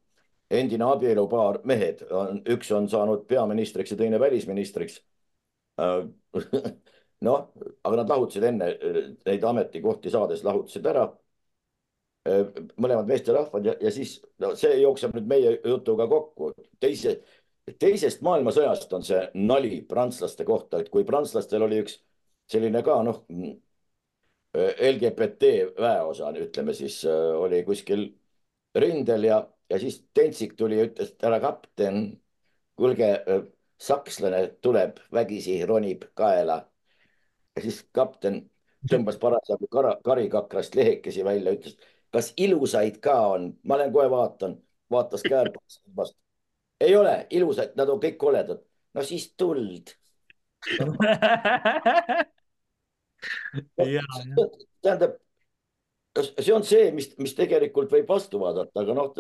[0.52, 2.02] endine abielupaar mehed
[2.52, 5.00] üks on saanud peaministriks ja teine välisministriks.
[7.22, 7.42] Noh,
[7.86, 8.72] aga nad lahutasid enne
[9.26, 11.04] neid ametikohti saades, lahutasid ära.
[12.82, 16.52] Mõlemad meesterahvad ja, ja siis no, see jookseb nüüd meie jutuga kokku.
[16.82, 17.16] teise,
[17.82, 21.98] teisest maailmasõjast on see nali prantslaste kohta, et kui prantslastel oli üks
[22.50, 23.22] selline ka noh,
[24.52, 28.08] LGBT väeosa, ütleme siis oli kuskil
[28.74, 29.40] rindel ja
[29.70, 32.02] ja siis Tentsik tuli ja ütles, et härra kapten,
[32.76, 33.10] kuulge,
[33.82, 36.68] sakslane tuleb vägisi, ronib kaela.
[37.56, 38.50] ja siis kapten
[38.90, 41.76] tõmbas parasjagu kara, karikakrast lehekesi välja, ütles,
[42.12, 44.56] kas ilusaid ka on, ma lähen kohe vaatan,
[44.90, 46.16] vaatas käärpast.
[46.80, 48.62] ei ole ilusaid, nad on kõik koledad.
[48.94, 49.94] no siis tuld
[54.82, 55.16] tähendab,
[56.18, 59.12] see on see, mis, mis tegelikult võib vastu vaadata, aga noh,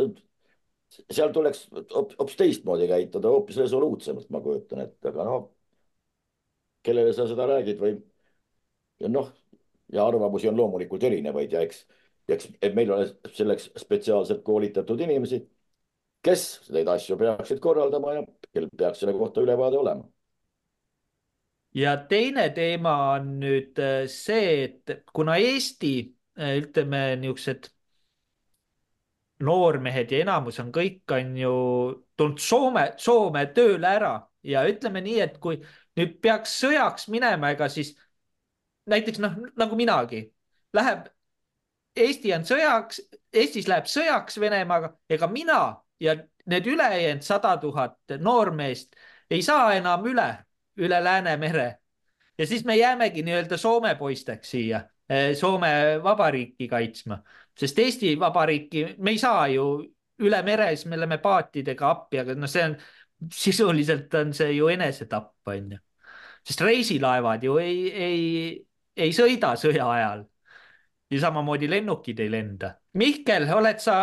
[1.10, 5.46] seal tuleks hoopis teistmoodi käituda, hoopis resoluutsemalt, ma kujutan ette, aga noh,
[6.82, 7.96] kellele sa seda räägid või
[9.12, 9.30] noh,
[9.92, 11.84] ja arvamusi on loomulikult erinevaid ja eks,
[12.28, 15.42] eks meil ole selleks spetsiaalselt koolitatud inimesi,
[16.22, 20.04] kes neid asju peaksid korraldama ja kel peaks selle kohta ülevaade olema.
[21.74, 25.94] Ja teine teema on nüüd äh, see, et kuna Eesti
[26.36, 27.70] äh, ütleme niisugused
[29.42, 31.54] noormehed ja enamus on kõik, on ju
[32.16, 34.12] tulnud Soome, Soome tööle ära
[34.46, 35.58] ja ütleme nii, et kui
[35.98, 37.94] nüüd peaks sõjaks minema, ega siis
[38.90, 40.24] näiteks noh, nagu minagi,
[40.74, 41.10] läheb,
[41.92, 43.02] Eesti on sõjaks,
[43.36, 45.60] Eestis läheb sõjaks Venemaaga, ega mina
[46.00, 46.16] ja
[46.48, 48.96] need ülejäänud sada tuhat noormeest
[49.30, 50.30] ei saa enam üle,
[50.76, 51.78] üle Läänemere.
[52.38, 54.80] ja siis me jäämegi nii-öelda Soome poisteks siia
[55.38, 57.18] Soome Vabariiki kaitsma,
[57.58, 59.66] sest Eesti Vabariiki me ei saa ju
[60.22, 62.76] üle mere, siis me läheme paatidega appi, aga noh, see on
[63.32, 65.78] sisuliselt on see ju enesetapp, on ju.
[66.46, 68.22] sest reisilaevad ju ei, ei,
[68.96, 70.24] ei sõida sõja ajal.
[71.12, 72.72] ja samamoodi lennukid ei lenda.
[72.96, 73.96] Mihkel, oled sa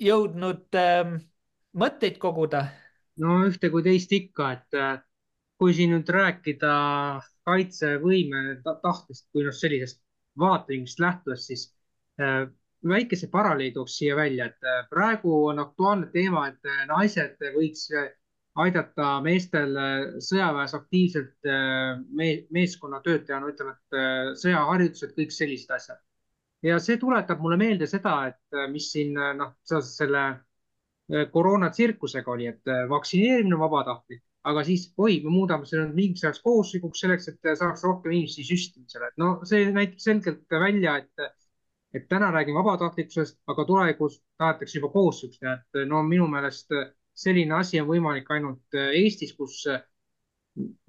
[0.00, 1.18] jõudnud ähm,
[1.76, 2.64] mõtteid koguda?
[3.20, 4.96] no ühte kui teist ikka, et äh,
[5.60, 6.72] kui siin nüüd rääkida
[7.46, 10.00] kaitsevõime tahtest kui noh, sellisest
[10.38, 11.64] vaatevinklist lähtudes, siis
[12.20, 12.48] äh,
[12.88, 17.88] väikese paralleeli tooks siia välja, et äh, praegu on aktuaalne teema, et äh, naised võiks
[18.54, 19.72] aidata meestel
[20.22, 21.46] sõjaväes aktiivselt
[22.14, 25.98] me, meeskonnatöötajana, ütleme, et sõjaharjutused, kõik sellised asjad.
[26.62, 30.22] ja see tuletab mulle meelde seda, et mis siin noh, seoses selle
[31.34, 37.00] koroonatsirkusega oli, et vaktsineerimine on vabatahtlik aga siis, oi, me muudame selle mingiks ajaks kohustuslikuks
[37.04, 39.10] selleks, et saaks rohkem inimesi süstimisele.
[39.20, 41.30] no see näitab selgelt välja, et,
[41.96, 46.76] et täna räägime vabatahtlikkusest, aga tulevikus tahetakse juba kohustuslikuks teha, et no minu meelest
[47.24, 49.62] selline asi on võimalik ainult Eestis, kus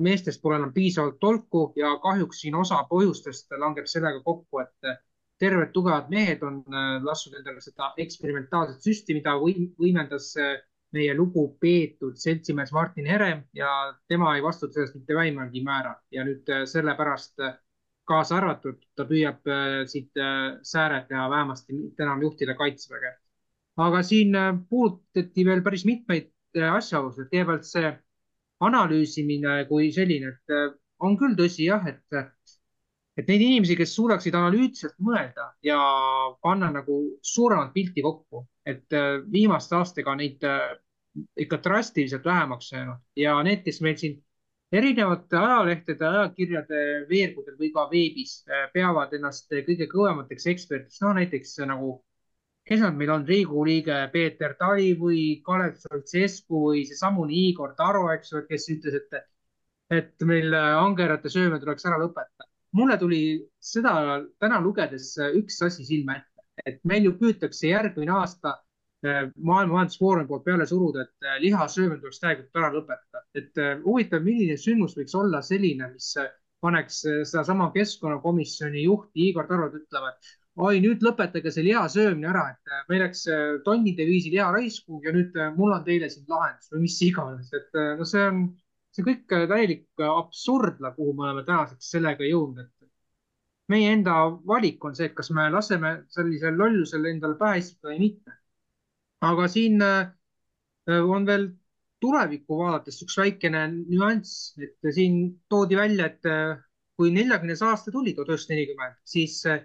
[0.06, 5.00] meestest pole enam piisavalt tolku ja kahjuks siin osa põhjustest langeb sellega kokku, et
[5.42, 6.62] terved tugevad mehed on
[7.04, 10.34] lasknud endale seda eksperimentaalset süsti, mida võimendas
[10.96, 13.70] meie lugupeetud seltsimees Martin Herem ja
[14.08, 17.58] tema ei vastuta sellest mitte vähimalgi määral ja nüüd äh, sellepärast äh,
[18.08, 20.14] kaasa arvatud, ta püüab äh, siit
[20.64, 23.16] sääret teha, vähemasti mitte enam juhtida kaitseväge.
[23.78, 24.38] aga siin
[24.70, 27.90] puudutati veel päris mitmeid asjaolusid, kõigepealt see
[28.64, 30.54] analüüsimine kui selline, et
[31.04, 32.22] on küll tõsi jah, et,
[33.20, 35.82] et neid inimesi, kes suudaksid analüütiliselt mõelda ja
[36.40, 38.96] panna nagu suuremat pilti kokku, et
[39.34, 40.48] viimaste aastatega neid
[41.38, 44.18] ikka drastiliselt vähemaks jäänud ja need, kes meil siin
[44.76, 51.56] erinevate ajalehtede, ajakirjade veergudel või ka veebis äh, peavad ennast kõige kõvemateks ekspertideks, no näiteks
[51.70, 51.94] nagu,
[52.68, 58.10] kes nad meil on, Riigikogu liige Peeter Tali või Kalev Stoicescu või seesamune Igor Taro,
[58.16, 59.24] eks ju, kes ütles, et,
[60.02, 62.50] et meil angerate söömine tuleks ära lõpetada.
[62.76, 63.22] mulle tuli
[63.64, 68.65] seda täna lugedes üks asi silma ette, et meil ju püütakse järgmine aasta Äh,
[69.06, 73.22] maailma Majandusfoorumi poolt peale suruda, et äh, liha söömine tuleks täielikult ära lõpetada.
[73.36, 76.14] et äh, huvitav, milline sündmus võiks olla selline, mis
[76.64, 80.32] paneks sedasama keskkonnakomisjoni juhti Igor Tarot ütlema, et
[80.66, 83.26] oi, nüüd lõpetage see liha söömine ära, et meil läks
[83.66, 87.78] tonnide viisi liha raisku ja nüüd mul on teile siin lahendus või mis iganes, et
[88.00, 88.40] no see on,
[88.96, 92.76] see kõik täielik absurd, kuhu me oleme tänaseks sellega jõudnud, et
[93.76, 94.16] meie enda
[94.48, 98.40] valik on see, et kas me laseme sellisel lollusel endale pähe istuda või mitte
[99.26, 100.12] aga siin äh,
[101.02, 101.50] on veel
[102.04, 105.20] tulevikku vaadates üks väikene nüanss, et siin
[105.50, 106.58] toodi välja, et äh,
[106.96, 109.64] kui neljakümnes aasta tuli, tuhat üheksasada nelikümmend, siis äh,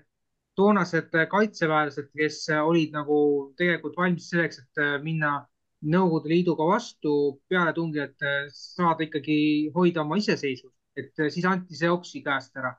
[0.58, 3.16] toonased kaitseväelased, kes olid nagu
[3.56, 5.38] tegelikult valmis selleks, et minna
[5.80, 7.10] Nõukogude Liiduga vastu
[7.48, 12.74] pealetungi, et saada ikkagi hoida oma iseseisvust, et siis anti see oksi käest ära.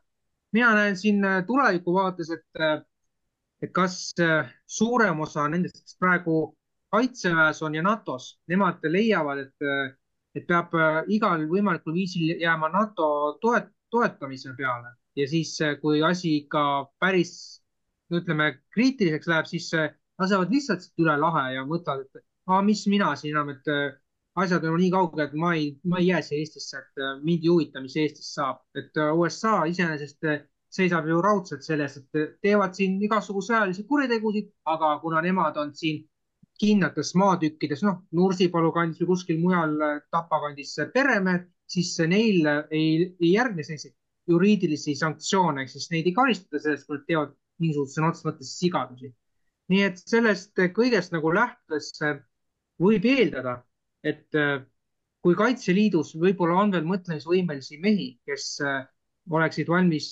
[0.54, 2.62] mina näen siin tuleviku vaates, et,
[3.66, 4.14] et kas
[4.68, 6.36] suurem osa nendest, kes praegu
[6.92, 9.96] kaitseväes on ja NATO-s, nemad leiavad, et,
[10.36, 13.08] et peab äh, igal võimalikul viisil jääma NATO
[13.42, 14.94] toet, toetamise peale.
[15.16, 16.64] Ja siis, äh, kui asi ikka
[17.00, 17.34] päris,
[18.12, 19.89] ütleme, kriitiliseks läheb, siis äh,
[20.20, 23.98] lasevad lihtsalt üle lahe ja mõtlevad, et aga mis mina siin enam, et
[24.42, 27.52] asjad on nii kaugel, et ma ei, ma ei jää siia Eestisse, et mind ei
[27.52, 30.28] huvita, mis Eestis saab, et USA iseenesest
[30.72, 36.04] seisab ju raudselt selles, et teevad siin igasugu sõjalisi kuritegusid, aga kuna nemad on siin
[36.62, 39.74] kindlates maatükkides, noh, Nursipalu kandis või kuskil mujal
[40.14, 43.95] Tapa kandis peremehed, siis neil ei, ei järgne selliseid
[44.30, 48.51] juriidilisi sanktsioone, ehk siis neid ei karistata sellest, kui nad teevad mingisuguseid sõna otseses mõttes
[48.59, 49.14] sigadusi.
[49.72, 51.93] nii et sellest kõigest nagu lähtudes
[52.82, 53.62] võib eeldada,
[54.03, 54.28] et
[55.22, 58.57] kui Kaitseliidus võib-olla on veel mõtlemisvõimelisi mehi, kes
[59.30, 60.12] oleksid valmis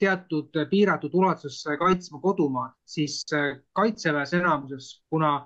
[0.00, 3.22] teatud piiratud ulatuses kaitsma kodumaad, siis
[3.76, 5.36] kaitseväes enamuses, kuna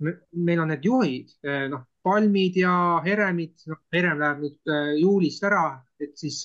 [0.00, 1.32] meil on need juhid,
[1.70, 5.64] noh, Palmid ja Heremid, noh, Herem läheb nüüd juulist ära,
[6.02, 6.42] et siis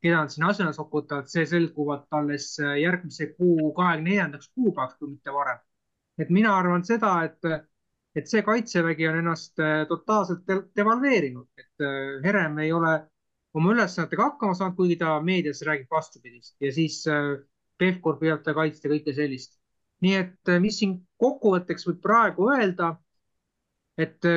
[0.00, 5.34] keda nad sinna asemele sokutavad, see selguvad alles järgmise kuu kahekümne neljandaks kuupäevaks, kui mitte
[5.34, 5.58] varem.
[6.20, 7.66] et mina arvan seda, et,
[8.14, 10.44] et see kaitsevägi on ennast totaalselt
[10.76, 11.86] devalveerinud, et
[12.24, 12.94] Herem ei ole
[13.54, 17.02] oma ülesannetega hakkama saanud, kuigi ta meedias räägib vastupidist ja siis
[17.80, 19.56] Pevkur püüab ta kaitsta kõike sellist.
[20.00, 22.94] Nii et mis siin kokkuvõtteks võib praegu öelda,
[24.00, 24.28] et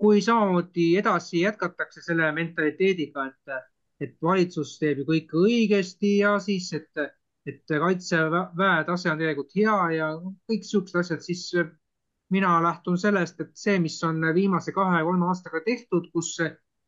[0.00, 3.60] kui samamoodi edasi jätkatakse selle mentaliteediga, et
[4.00, 7.02] et valitsus teeb ju kõike õigesti ja siis, et,
[7.48, 10.08] et kaitseväe tase on tegelikult hea ja
[10.48, 11.44] kõik siuksed asjad, siis
[12.32, 16.36] mina lähtun sellest, et see, mis on viimase kahe-kolme aastaga tehtud, kus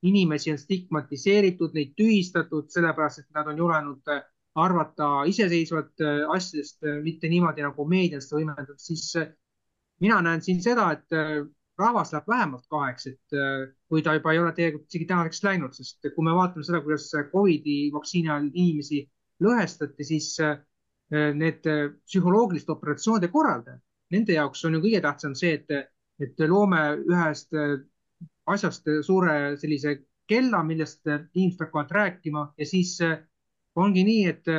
[0.03, 4.15] inimesi on stigmatiseeritud, neid tühistatud, sellepärast et nad on julenud
[4.55, 6.03] arvata iseseisvalt
[6.35, 9.15] asjadest, mitte niimoodi nagu meedias võimendatud, siis
[10.03, 11.21] mina näen siin seda, et
[11.79, 15.75] rahvas läheb vähemalt kaheks, et äh, kui ta juba ei ole tegelikult isegi tänaseks läinud,
[15.77, 19.03] sest kui me vaatame seda, kuidas Covidi vaktsiini ajal inimesi
[19.45, 20.61] lõhestati, siis äh,
[21.39, 23.81] need äh, psühholoogiliste operatsioonide korraldajad,
[24.13, 25.91] nende jaoks on ju kõige tähtsam see, et,
[26.23, 27.57] et loome ühest
[28.53, 29.97] asjast suure sellise
[30.29, 32.99] kella, millest inimesed hakkavad rääkima ja siis
[33.77, 34.51] ongi nii, et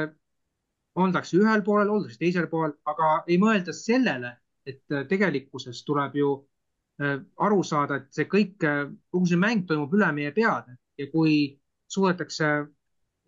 [0.96, 4.36] oldakse ühel poolel, oldakse teisel poolel, aga ei mõelda sellele,
[4.66, 6.34] et tegelikkuses tuleb ju
[7.02, 11.08] Äh, aru saada, et see kõik, äh, kogu see mäng toimub üle meie peade ja
[11.10, 11.38] kui
[11.90, 12.50] suudetakse,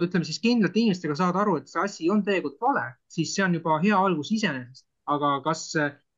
[0.06, 3.58] ütleme siis kindlate inimestega saada aru, et see asi on tegelikult vale, siis see on
[3.58, 4.86] juba hea algus iseenesest.
[5.16, 5.64] aga kas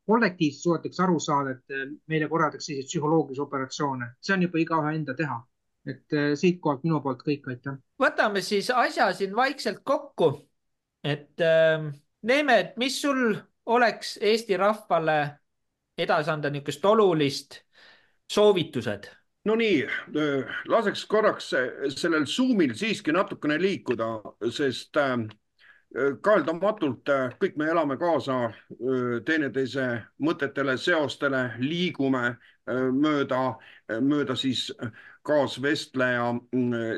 [0.07, 4.93] kollektiivselt suudetakse aru saada, et äh, meile korraldatakse selliseid psühholoogilisi operatsioone, see on juba igaühe
[4.99, 5.39] enda teha.
[5.87, 7.77] Et siitkohalt minu poolt kõik, aitäh.
[8.01, 10.33] võtame siis asja siin vaikselt kokku.
[11.03, 11.87] et äh,
[12.27, 13.35] Neeme, et mis sul
[13.65, 15.17] oleks Eesti rahvale
[15.97, 17.59] edasi anda niisugust olulist
[18.31, 19.07] soovitused?
[19.47, 19.85] Nonii,
[20.67, 21.53] laseks korraks
[21.95, 24.09] sellel Zoomil siiski natukene liikuda,
[24.51, 25.13] sest äh,
[26.25, 28.57] kaeldamatult äh, kõik me elame kaasa äh,
[29.25, 29.87] teineteise
[30.19, 32.33] mõtetele, seostele, liigume
[32.67, 33.57] mööda,
[34.03, 34.67] mööda siis
[35.27, 36.33] kaasvestleja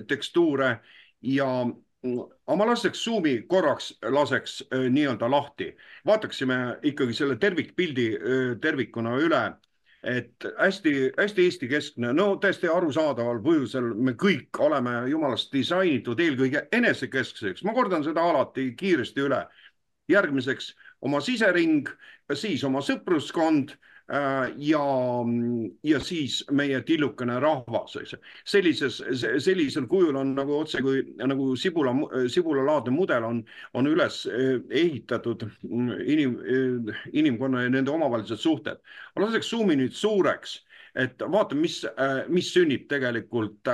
[0.10, 0.80] tekstuure
[1.22, 1.50] ja
[2.04, 5.74] aga ma laseks Zoomi korraks, laseks äh, nii-öelda lahti,
[6.08, 9.50] vaataksime ikkagi selle tervikpildi äh, tervikuna üle.
[10.00, 17.74] et hästi-hästi Eesti-keskne, no täiesti arusaadaval põhjusel me kõik oleme jumalast disainitud eelkõige enesekeskseks, ma
[17.76, 19.42] kordan seda alati kiiresti üle.
[20.08, 21.90] järgmiseks oma sisering,
[22.34, 23.76] siis oma sõpruskond
[24.58, 24.86] ja,
[25.84, 28.16] ja siis meie tillukene rahvas, eks.
[28.46, 29.02] sellises,
[29.38, 31.94] sellisel kujul on nagu otse kui nagu sibula,
[32.28, 33.44] sibulalaadne mudel on,
[33.78, 38.82] on üles äh, ehitatud inim, äh, inimkonna ja nende omavahelised suhted.
[39.16, 40.60] ma laseks suumi nüüd suureks
[40.98, 41.84] et vaatame, mis,
[42.34, 43.70] mis sünnib tegelikult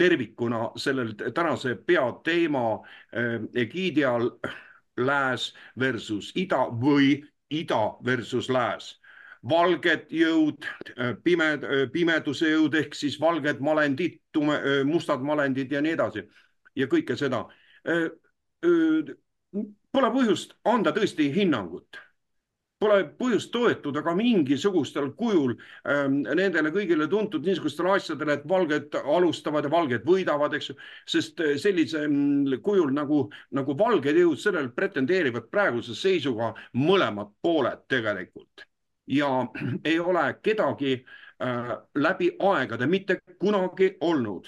[0.00, 2.78] tervikuna sellel tänase peateema
[3.54, 4.30] egiidi all
[4.96, 7.18] lääs versus ida või
[7.52, 8.94] ida versus lääs
[9.46, 10.66] valged jõud,
[10.96, 15.94] äh, pimed, äh, pimeduse jõud ehk siis valged malendid, tume, äh, mustad malendid ja nii
[15.94, 16.24] edasi
[16.76, 17.46] ja kõike seda.
[19.92, 21.98] Pole põhjust anda tõesti hinnangut
[22.78, 25.56] pole põhjust toetuda ka mingisugustel kujul
[25.90, 30.76] ähm, nendele kõigile tuntud niisugustele asjadele, et valged alustavad ja valged võidavad, eks ju,
[31.10, 33.24] sest sellisel mm, kujul nagu,
[33.58, 38.67] nagu valged jõud, sellele pretendeerivad praeguse seisuga mõlemad pooled tegelikult
[39.08, 39.46] ja
[39.84, 41.04] ei ole kedagi
[41.42, 44.46] äh, läbi aegade mitte kunagi olnud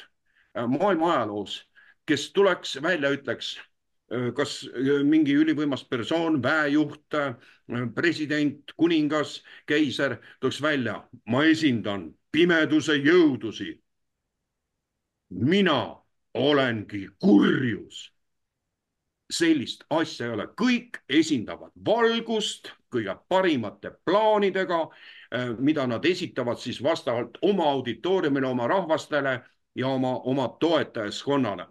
[0.57, 1.69] äh, maailma ajaloos,
[2.07, 3.57] kes tuleks välja, ütleks
[4.13, 4.61] äh, kas
[5.05, 7.17] mingi ülivõimas persoon, väejuht,
[7.95, 10.97] president, kuningas, keiser tuleks välja,
[11.31, 13.79] ma esindan pimeduse jõudusid.
[15.31, 15.97] mina
[16.35, 18.11] olengi kurjus.
[19.31, 24.81] sellist asja ei ole, kõik esindavad valgust kõige parimate plaanidega,
[25.59, 29.41] mida nad esitavad siis vastavalt oma auditooriumile, oma rahvastele
[29.75, 31.67] ja oma, oma toetajaskonnale.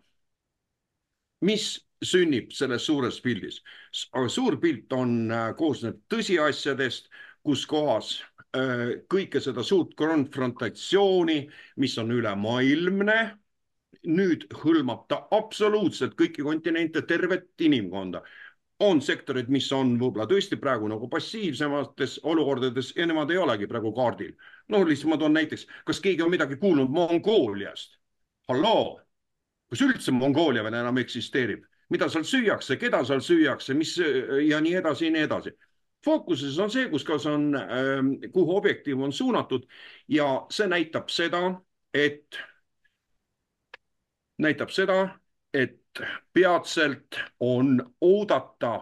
[1.42, 1.66] mis
[2.04, 3.62] sünnib selles suures pildis?
[4.28, 7.10] suur pilt on, koosneb tõsiasjadest,
[7.44, 8.24] kus kohas
[9.14, 13.20] kõike seda suurt konfrontatsiooni, mis on ülemaailmne
[14.08, 18.22] nüüd hõlmab ta absoluutselt kõiki kontinente, tervet inimkonda.
[18.80, 23.92] On sektorid, mis on võib-olla tõesti praegu nagu passiivsemates olukordades ja nemad ei olegi praegu
[23.96, 24.34] kaardil.
[24.70, 27.98] no lihtsalt ma toon näiteks, kas keegi on midagi kuulnud Mongooliast?
[28.50, 29.00] halloo,
[29.70, 33.98] kas üldse Mongoolia veel enam eksisteerib, mida seal süüakse, keda seal süüakse, mis
[34.48, 35.54] ja nii edasi ja nii edasi
[36.06, 37.52] fookuses on see, kus, kas on,
[38.34, 39.66] kuhu objektiiv on suunatud
[40.08, 41.42] ja see näitab seda,
[41.94, 42.40] et
[44.40, 45.00] näitab seda,
[45.54, 45.79] et
[46.34, 48.74] peatselt on oodata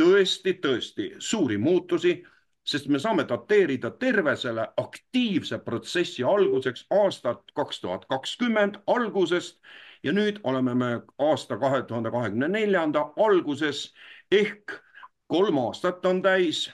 [0.00, 2.22] tõesti, tõesti suuri muutusi,
[2.64, 9.58] sest me saame dateerida terve selle aktiivse protsessi alguseks aastat kaks tuhat kakskümmend algusest
[10.02, 13.92] ja nüüd oleme me aasta kahe tuhande kahekümne neljanda alguses
[14.30, 14.78] ehk
[15.26, 16.70] kolm aastat on täis.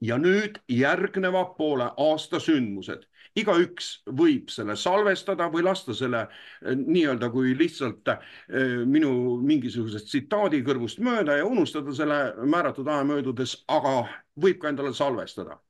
[0.00, 3.02] ja nüüd järgneva poole aasta sündmused
[3.38, 10.62] igaüks võib selle salvestada või lasta selle eh, nii-öelda kui lihtsalt eh, minu mingisugusest tsitaadi
[10.66, 14.04] kõrvust mööda ja unustada selle määratud aja möödudes, aga
[14.40, 15.60] võib ka endale salvestada.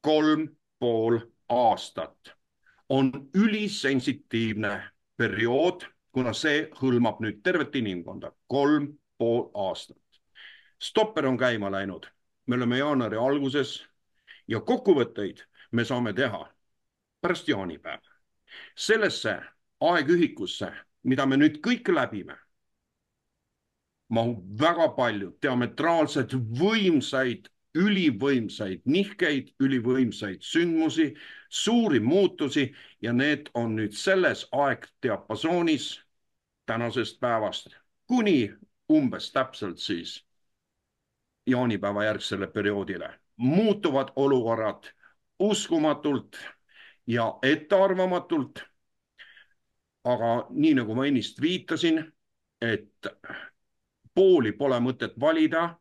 [0.00, 1.18] kolm pool
[1.48, 2.34] aastat
[2.88, 4.80] on ülisensitiivne
[5.16, 9.98] periood, kuna see hõlmab nüüd tervet inimkonda, kolm pool aastat.
[10.80, 12.06] stopper on käima läinud,
[12.46, 13.86] me oleme jaanuari alguses
[14.48, 16.48] ja kokkuvõtteid me saame teha
[17.20, 18.02] pärast jaanipäeva.
[18.74, 19.40] sellesse
[19.80, 22.34] aegühikusse, mida me nüüd kõik läbime,
[24.08, 27.46] mahub väga palju diametraalselt võimsaid,
[27.78, 31.12] ülivõimsaid nihkeid, ülivõimsaid sündmusi,
[31.48, 35.92] suuri muutusi ja need on nüüd selles aegdiapasoonis
[36.66, 37.70] tänasest päevast
[38.10, 38.50] kuni
[38.90, 40.24] umbes täpselt siis
[41.46, 44.90] jaanipäeva järgsele perioodile muutuvad olukorrad
[45.38, 46.36] uskumatult
[47.10, 48.62] ja ettearvamatult.
[50.04, 51.98] aga nii nagu ma ennist viitasin,
[52.64, 53.08] et
[54.14, 55.76] pooli pole mõtet valida.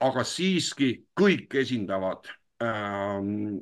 [0.00, 2.30] aga siiski kõik esindavad
[2.64, 3.58] ähm,,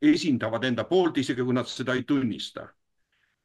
[0.00, 2.64] esindavad enda poolt, isegi kui nad seda ei tunnista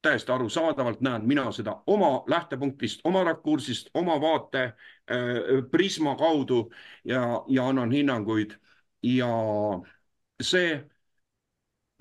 [0.01, 6.71] täiesti arusaadavalt näen mina seda oma lähtepunktist, oma rakursist, oma vaate äh, prisma kaudu
[7.05, 8.55] ja, ja annan hinnanguid
[9.03, 9.29] ja
[10.41, 10.89] see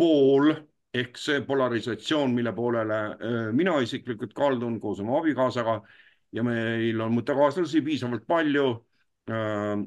[0.00, 0.54] pool
[0.94, 5.80] ehk see polarisatsioon, mille poolele äh, mina isiklikult kaldun koos oma abikaasaga
[6.32, 8.70] ja meil on mõttekaaslasi piisavalt palju.
[9.30, 9.84] Äh,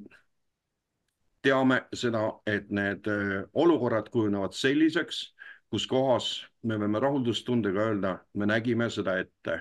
[1.44, 5.26] teame seda, et need äh, olukorrad kujunevad selliseks,
[5.74, 6.30] kus kohas
[6.64, 9.60] me võime rahuldustundega öelda, me nägime seda ette.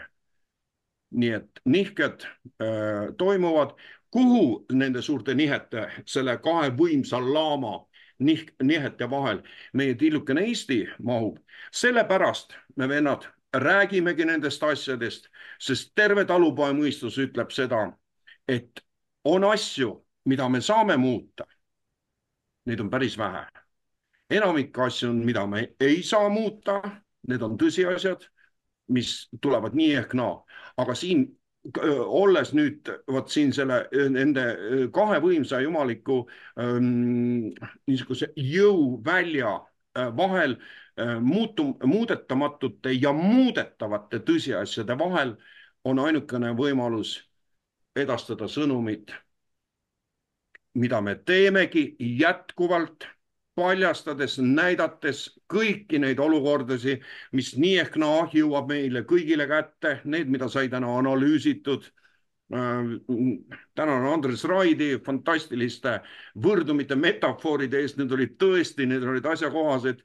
[1.13, 2.23] nii et nihked
[3.21, 3.75] toimuvad,
[4.11, 7.75] kuhu nende suurte nihete, selle kahe võimsa laama
[8.23, 9.43] nih-, nihete vahel
[9.73, 11.39] meie tillukene Eesti mahub.
[11.73, 15.29] sellepärast me, vennad, räägimegi nendest asjadest,
[15.61, 17.85] sest terve talupojamõistus ütleb seda,
[18.49, 18.81] et
[19.25, 19.93] on asju,
[20.25, 21.47] mida me saame muuta.
[22.67, 23.47] Neid on päris vähe.
[24.31, 26.81] enamik asju on, mida me ei saa muuta,
[27.29, 28.25] need on tõsiasjad,
[28.89, 30.39] mis tulevad nii ehk naa,
[30.77, 31.27] aga siin
[32.07, 34.45] olles nüüd vot siin selle nende
[34.95, 36.25] kahe võimsa jumaliku
[36.59, 39.53] niisuguse jõuvälja
[40.19, 40.57] vahel
[41.23, 45.37] muutum-, muudetamatute ja muudetavate tõsiasjade vahel
[45.85, 47.21] on ainukene võimalus
[47.97, 49.13] edastada sõnumit,
[50.75, 53.07] mida me teemegi jätkuvalt
[53.55, 57.03] paljastades, näidates kõiki neid olukordasid,
[57.37, 61.91] mis nii ehk naa jõuab meile kõigile kätte, need, mida sai täna analüüsitud.
[63.75, 66.01] tänan Andres Raidi fantastiliste
[66.45, 70.03] võrdumite metafooride eest, need olid tõesti, need olid asjakohased.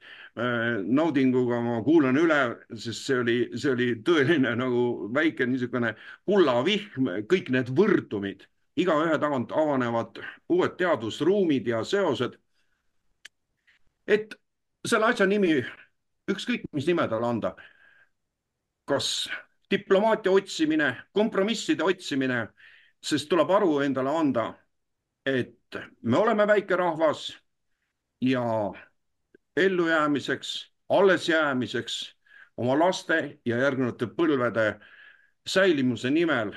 [0.86, 5.94] naudinguga ma kuulan üle, sest see oli, see oli tõeline nagu väike niisugune
[6.24, 8.46] kullavihm, kõik need võrdumid
[8.78, 12.38] igaühe tagant avanevad uued teadusruumid ja seosed
[14.08, 14.34] et
[14.88, 15.58] selle asja nimi,
[16.32, 17.52] ükskõik mis nime talle anda,
[18.88, 19.28] kas
[19.70, 22.46] diplomaatia otsimine, kompromisside otsimine,
[23.04, 24.46] sest tuleb aru endale anda,
[25.28, 27.28] et me oleme väike rahvas
[28.24, 28.44] ja
[29.56, 30.54] ellujäämiseks,
[30.88, 31.98] allesjäämiseks,
[32.56, 34.70] oma laste ja järgnevate põlvede
[35.46, 36.54] säilimuse nimel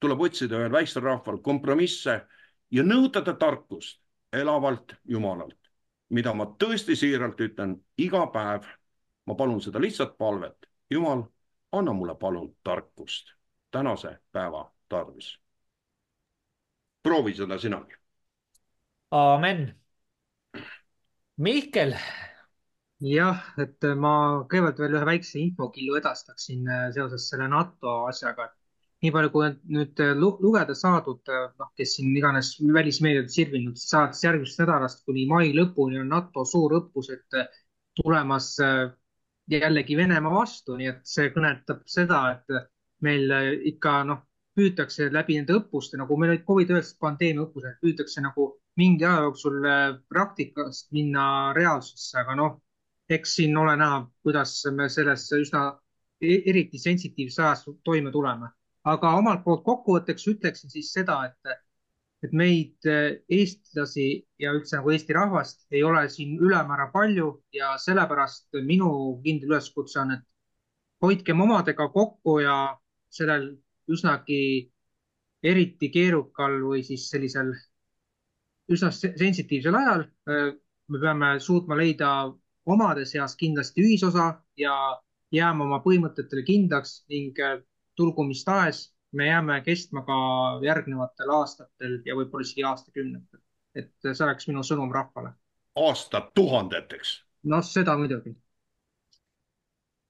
[0.00, 2.16] tuleb otsida ühel väiksel rahval kompromisse
[2.72, 4.00] ja nõutada tarkust
[4.32, 5.65] elavalt Jumalalt
[6.08, 8.66] mida ma tõesti siiralt ütlen iga päev.
[9.26, 10.68] ma palun seda lihtsat palvet.
[10.90, 11.24] Jumal,
[11.72, 13.34] anna mulle palun tarkust
[13.70, 15.38] tänase päeva tarvis.
[17.02, 17.94] proovi seda sinagi.
[19.10, 19.80] aamen.
[21.36, 21.94] Mihkel.
[23.00, 24.12] jah, et ma
[24.48, 28.48] kõigepealt veel ühe väikse infokillu edastaksin äh, seoses selle NATO asjaga.
[29.04, 31.20] Nii palju, kui nüüd lugeda saadud,
[31.60, 37.36] noh, kes siin iganes välismeediat sirvinud, alates järgmisest nädalast kuni mai lõpuni on NATO suurõppused
[38.02, 38.90] tulemas äh,
[39.50, 42.56] jällegi Venemaa vastu, nii et see kõnetab seda, et
[43.04, 44.22] meil äh, ikka noh,
[44.56, 49.64] püütakse läbi nende õppuste, nagu meil olid Covid-19 pandeemia õppused, püütakse nagu mingi aja jooksul
[49.64, 51.26] äh, praktikast minna
[51.56, 52.60] reaalsusse, aga noh,
[53.08, 55.66] eks siin ole näha, kuidas me selles üsna
[56.20, 58.50] e-, eriti sensitiivses ajas toime tuleme.
[58.92, 61.58] Aga omalt poolt kokkuvõtteks ütleksin siis seda, et,
[62.26, 64.08] et meid, äh, eestlasi
[64.42, 68.90] ja üldse nagu Eesti rahvast ei ole siin ülemäära palju ja sellepärast minu
[69.24, 70.24] kindel üleskutse on, et
[71.02, 72.58] hoidkem omadega kokku ja
[73.12, 73.50] sellel
[73.92, 74.42] üsnagi
[75.46, 77.52] eriti keerukal või siis sellisel
[78.72, 82.10] üsna sensitiivsel ajal me peame suutma leida
[82.66, 84.26] omade seas kindlasti ühisosa
[84.58, 84.74] ja
[85.34, 87.38] jääma oma põhimõtetele kindlaks ning
[87.96, 90.16] tulgu mis tahes, me jääme kestma ka
[90.64, 93.40] järgnevatel aastatel ja võib-olla isegi aastakümnetel.
[93.76, 95.32] et see oleks minu sõnum rahvale.
[95.76, 97.22] aastatuhandeteks.
[97.44, 98.36] noh, seda muidugi.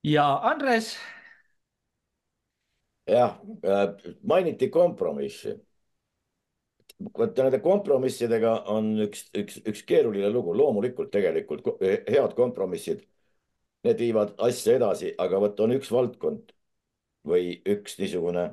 [0.04, 0.96] ja Andres
[3.06, 5.60] jah, äh, mainiti kompromissi.
[7.18, 13.02] vaata nende kompromissidega on üks, üks, üks keeruline lugu, loomulikult tegelikult head kompromissid,
[13.84, 16.55] need viivad asja edasi, aga vot on üks valdkond
[17.26, 18.48] või üks niisugune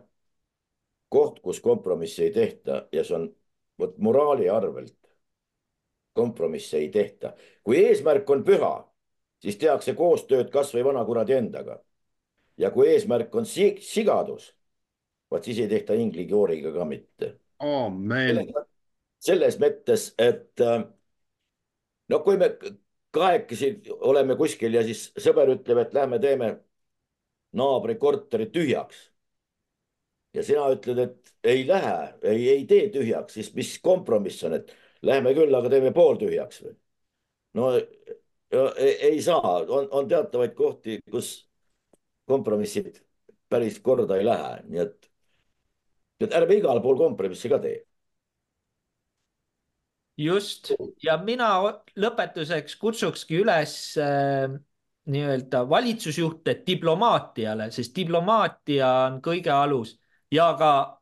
[1.13, 3.29] koht, kus kompromissi ei tehta ja see on
[3.79, 4.97] vot moraali arvelt.
[6.13, 7.33] kompromisse ei tehta.
[7.63, 8.73] kui eesmärk on püha,
[9.41, 11.79] siis tehakse koostööd kasvõi vanakuradi endaga
[12.57, 14.51] ja kui eesmärk on si sigadus,
[15.31, 17.35] vaat siis ei tehta inglikooriga ka mitte.
[17.59, 18.53] amen.
[19.19, 20.83] selles mõttes, et äh,
[22.09, 22.51] no kui me
[23.13, 26.53] kahekesi oleme kuskil ja siis sõber ütleb, et lähme teeme
[27.53, 29.09] naabri korteri tühjaks.
[30.33, 34.73] ja sina ütled, et ei lähe, ei, ei tee tühjaks, siis mis kompromiss on, et
[35.05, 36.75] lähme küll, aga teeme pooltühjaks või?
[37.59, 41.35] no ei, ei saa, on, on teatavaid kohti, kus
[42.29, 43.01] kompromissid
[43.49, 45.09] päris korda ei lähe, nii et,
[46.25, 47.81] et ärme igal pool kompromissi ka tee.
[50.17, 50.69] just
[51.01, 51.49] ja mina
[51.97, 54.53] lõpetuseks kutsukski üles äh,
[55.05, 59.97] nii-öelda valitsusjuhte diplomaatiale, sest diplomaatia on kõige alus.
[60.31, 61.01] Ja ka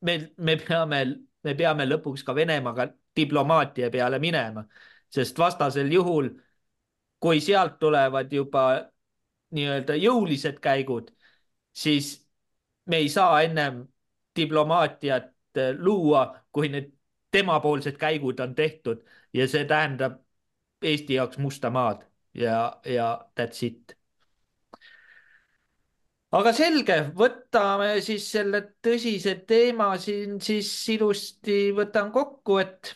[0.00, 1.00] me, me peame,
[1.44, 4.64] me peame lõpuks ka Venemaaga diplomaatia peale minema,
[5.10, 6.28] sest vastasel juhul,
[7.20, 8.64] kui sealt tulevad juba
[9.56, 11.10] nii-öelda jõulised käigud,
[11.72, 12.12] siis
[12.86, 13.86] me ei saa ennem
[14.36, 16.92] diplomaatiat äh, luua, kui need
[17.30, 19.02] temapoolsed käigud on tehtud.
[19.32, 20.20] Ja see tähendab
[20.82, 23.94] Eesti jaoks musta maad ja, ja that's it.
[26.32, 32.94] aga selge, võtame siis selle tõsise teema siin siis ilusti, võtan kokku, et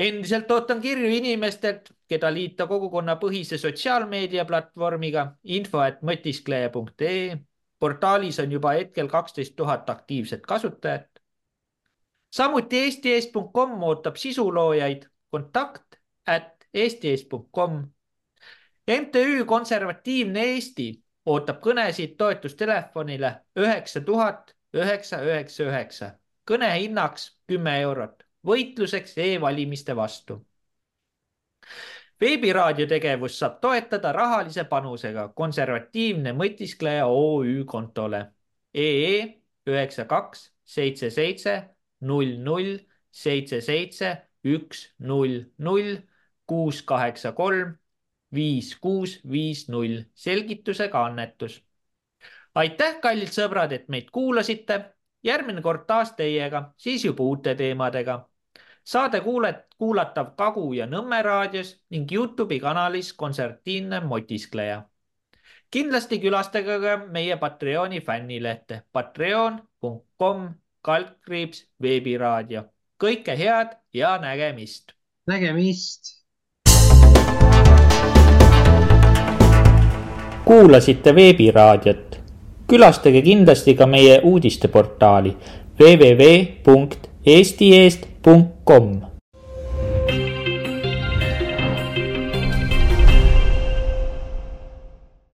[0.00, 7.38] endiselt ootan kirju inimestelt, keda liita kogukonnapõhise sotsiaalmeedia platvormiga info et mõtiskleja.ee.
[7.80, 11.08] portaalis on juba hetkel kaksteist tuhat aktiivset kasutajat.
[12.30, 16.66] samuti eesti.com ootab sisuloojaid kontakt at
[18.90, 19.06] eesti.com.
[19.06, 20.88] MTÜ Konservatiivne Eesti
[21.26, 26.08] ootab kõnesid toetustelefonile üheksa tuhat üheksa üheksa üheksa,
[26.46, 30.46] kõne hinnaks kümme eurot võitluseks e-valimiste vastu.
[32.20, 38.26] veebiraadio tegevust saab toetada rahalise panusega konservatiivne mõtiskleja OÜ kontole
[38.74, 41.54] EE üheksa kaks seitse seitse
[42.00, 42.78] null null
[43.10, 45.96] seitse seitse üks null null
[46.46, 47.76] kuus kaheksa kolm
[48.34, 51.62] viis kuus viis null selgitusega annetus.
[52.54, 54.84] aitäh, kallid sõbrad, et meid kuulasite.
[55.22, 58.30] järgmine kord taas teiega, siis juba uute teemadega
[58.84, 64.84] saade kuulet-, kuulatav Kagu ja Nõmme raadios ning Youtube'i kanalis Konservatiivne motiskleja.
[65.70, 70.48] kindlasti külastage ka meie Patreoni fännilehte patreon.com
[70.82, 72.64] kaldkriips veebiraadio.
[72.98, 74.92] kõike head ja nägemist.
[75.26, 76.19] nägemist.
[80.44, 82.18] Kuulasite veebiraadiot?
[82.66, 85.36] Külastage kindlasti ka meie uudisteportaali
[85.80, 89.09] www.eesti eest.com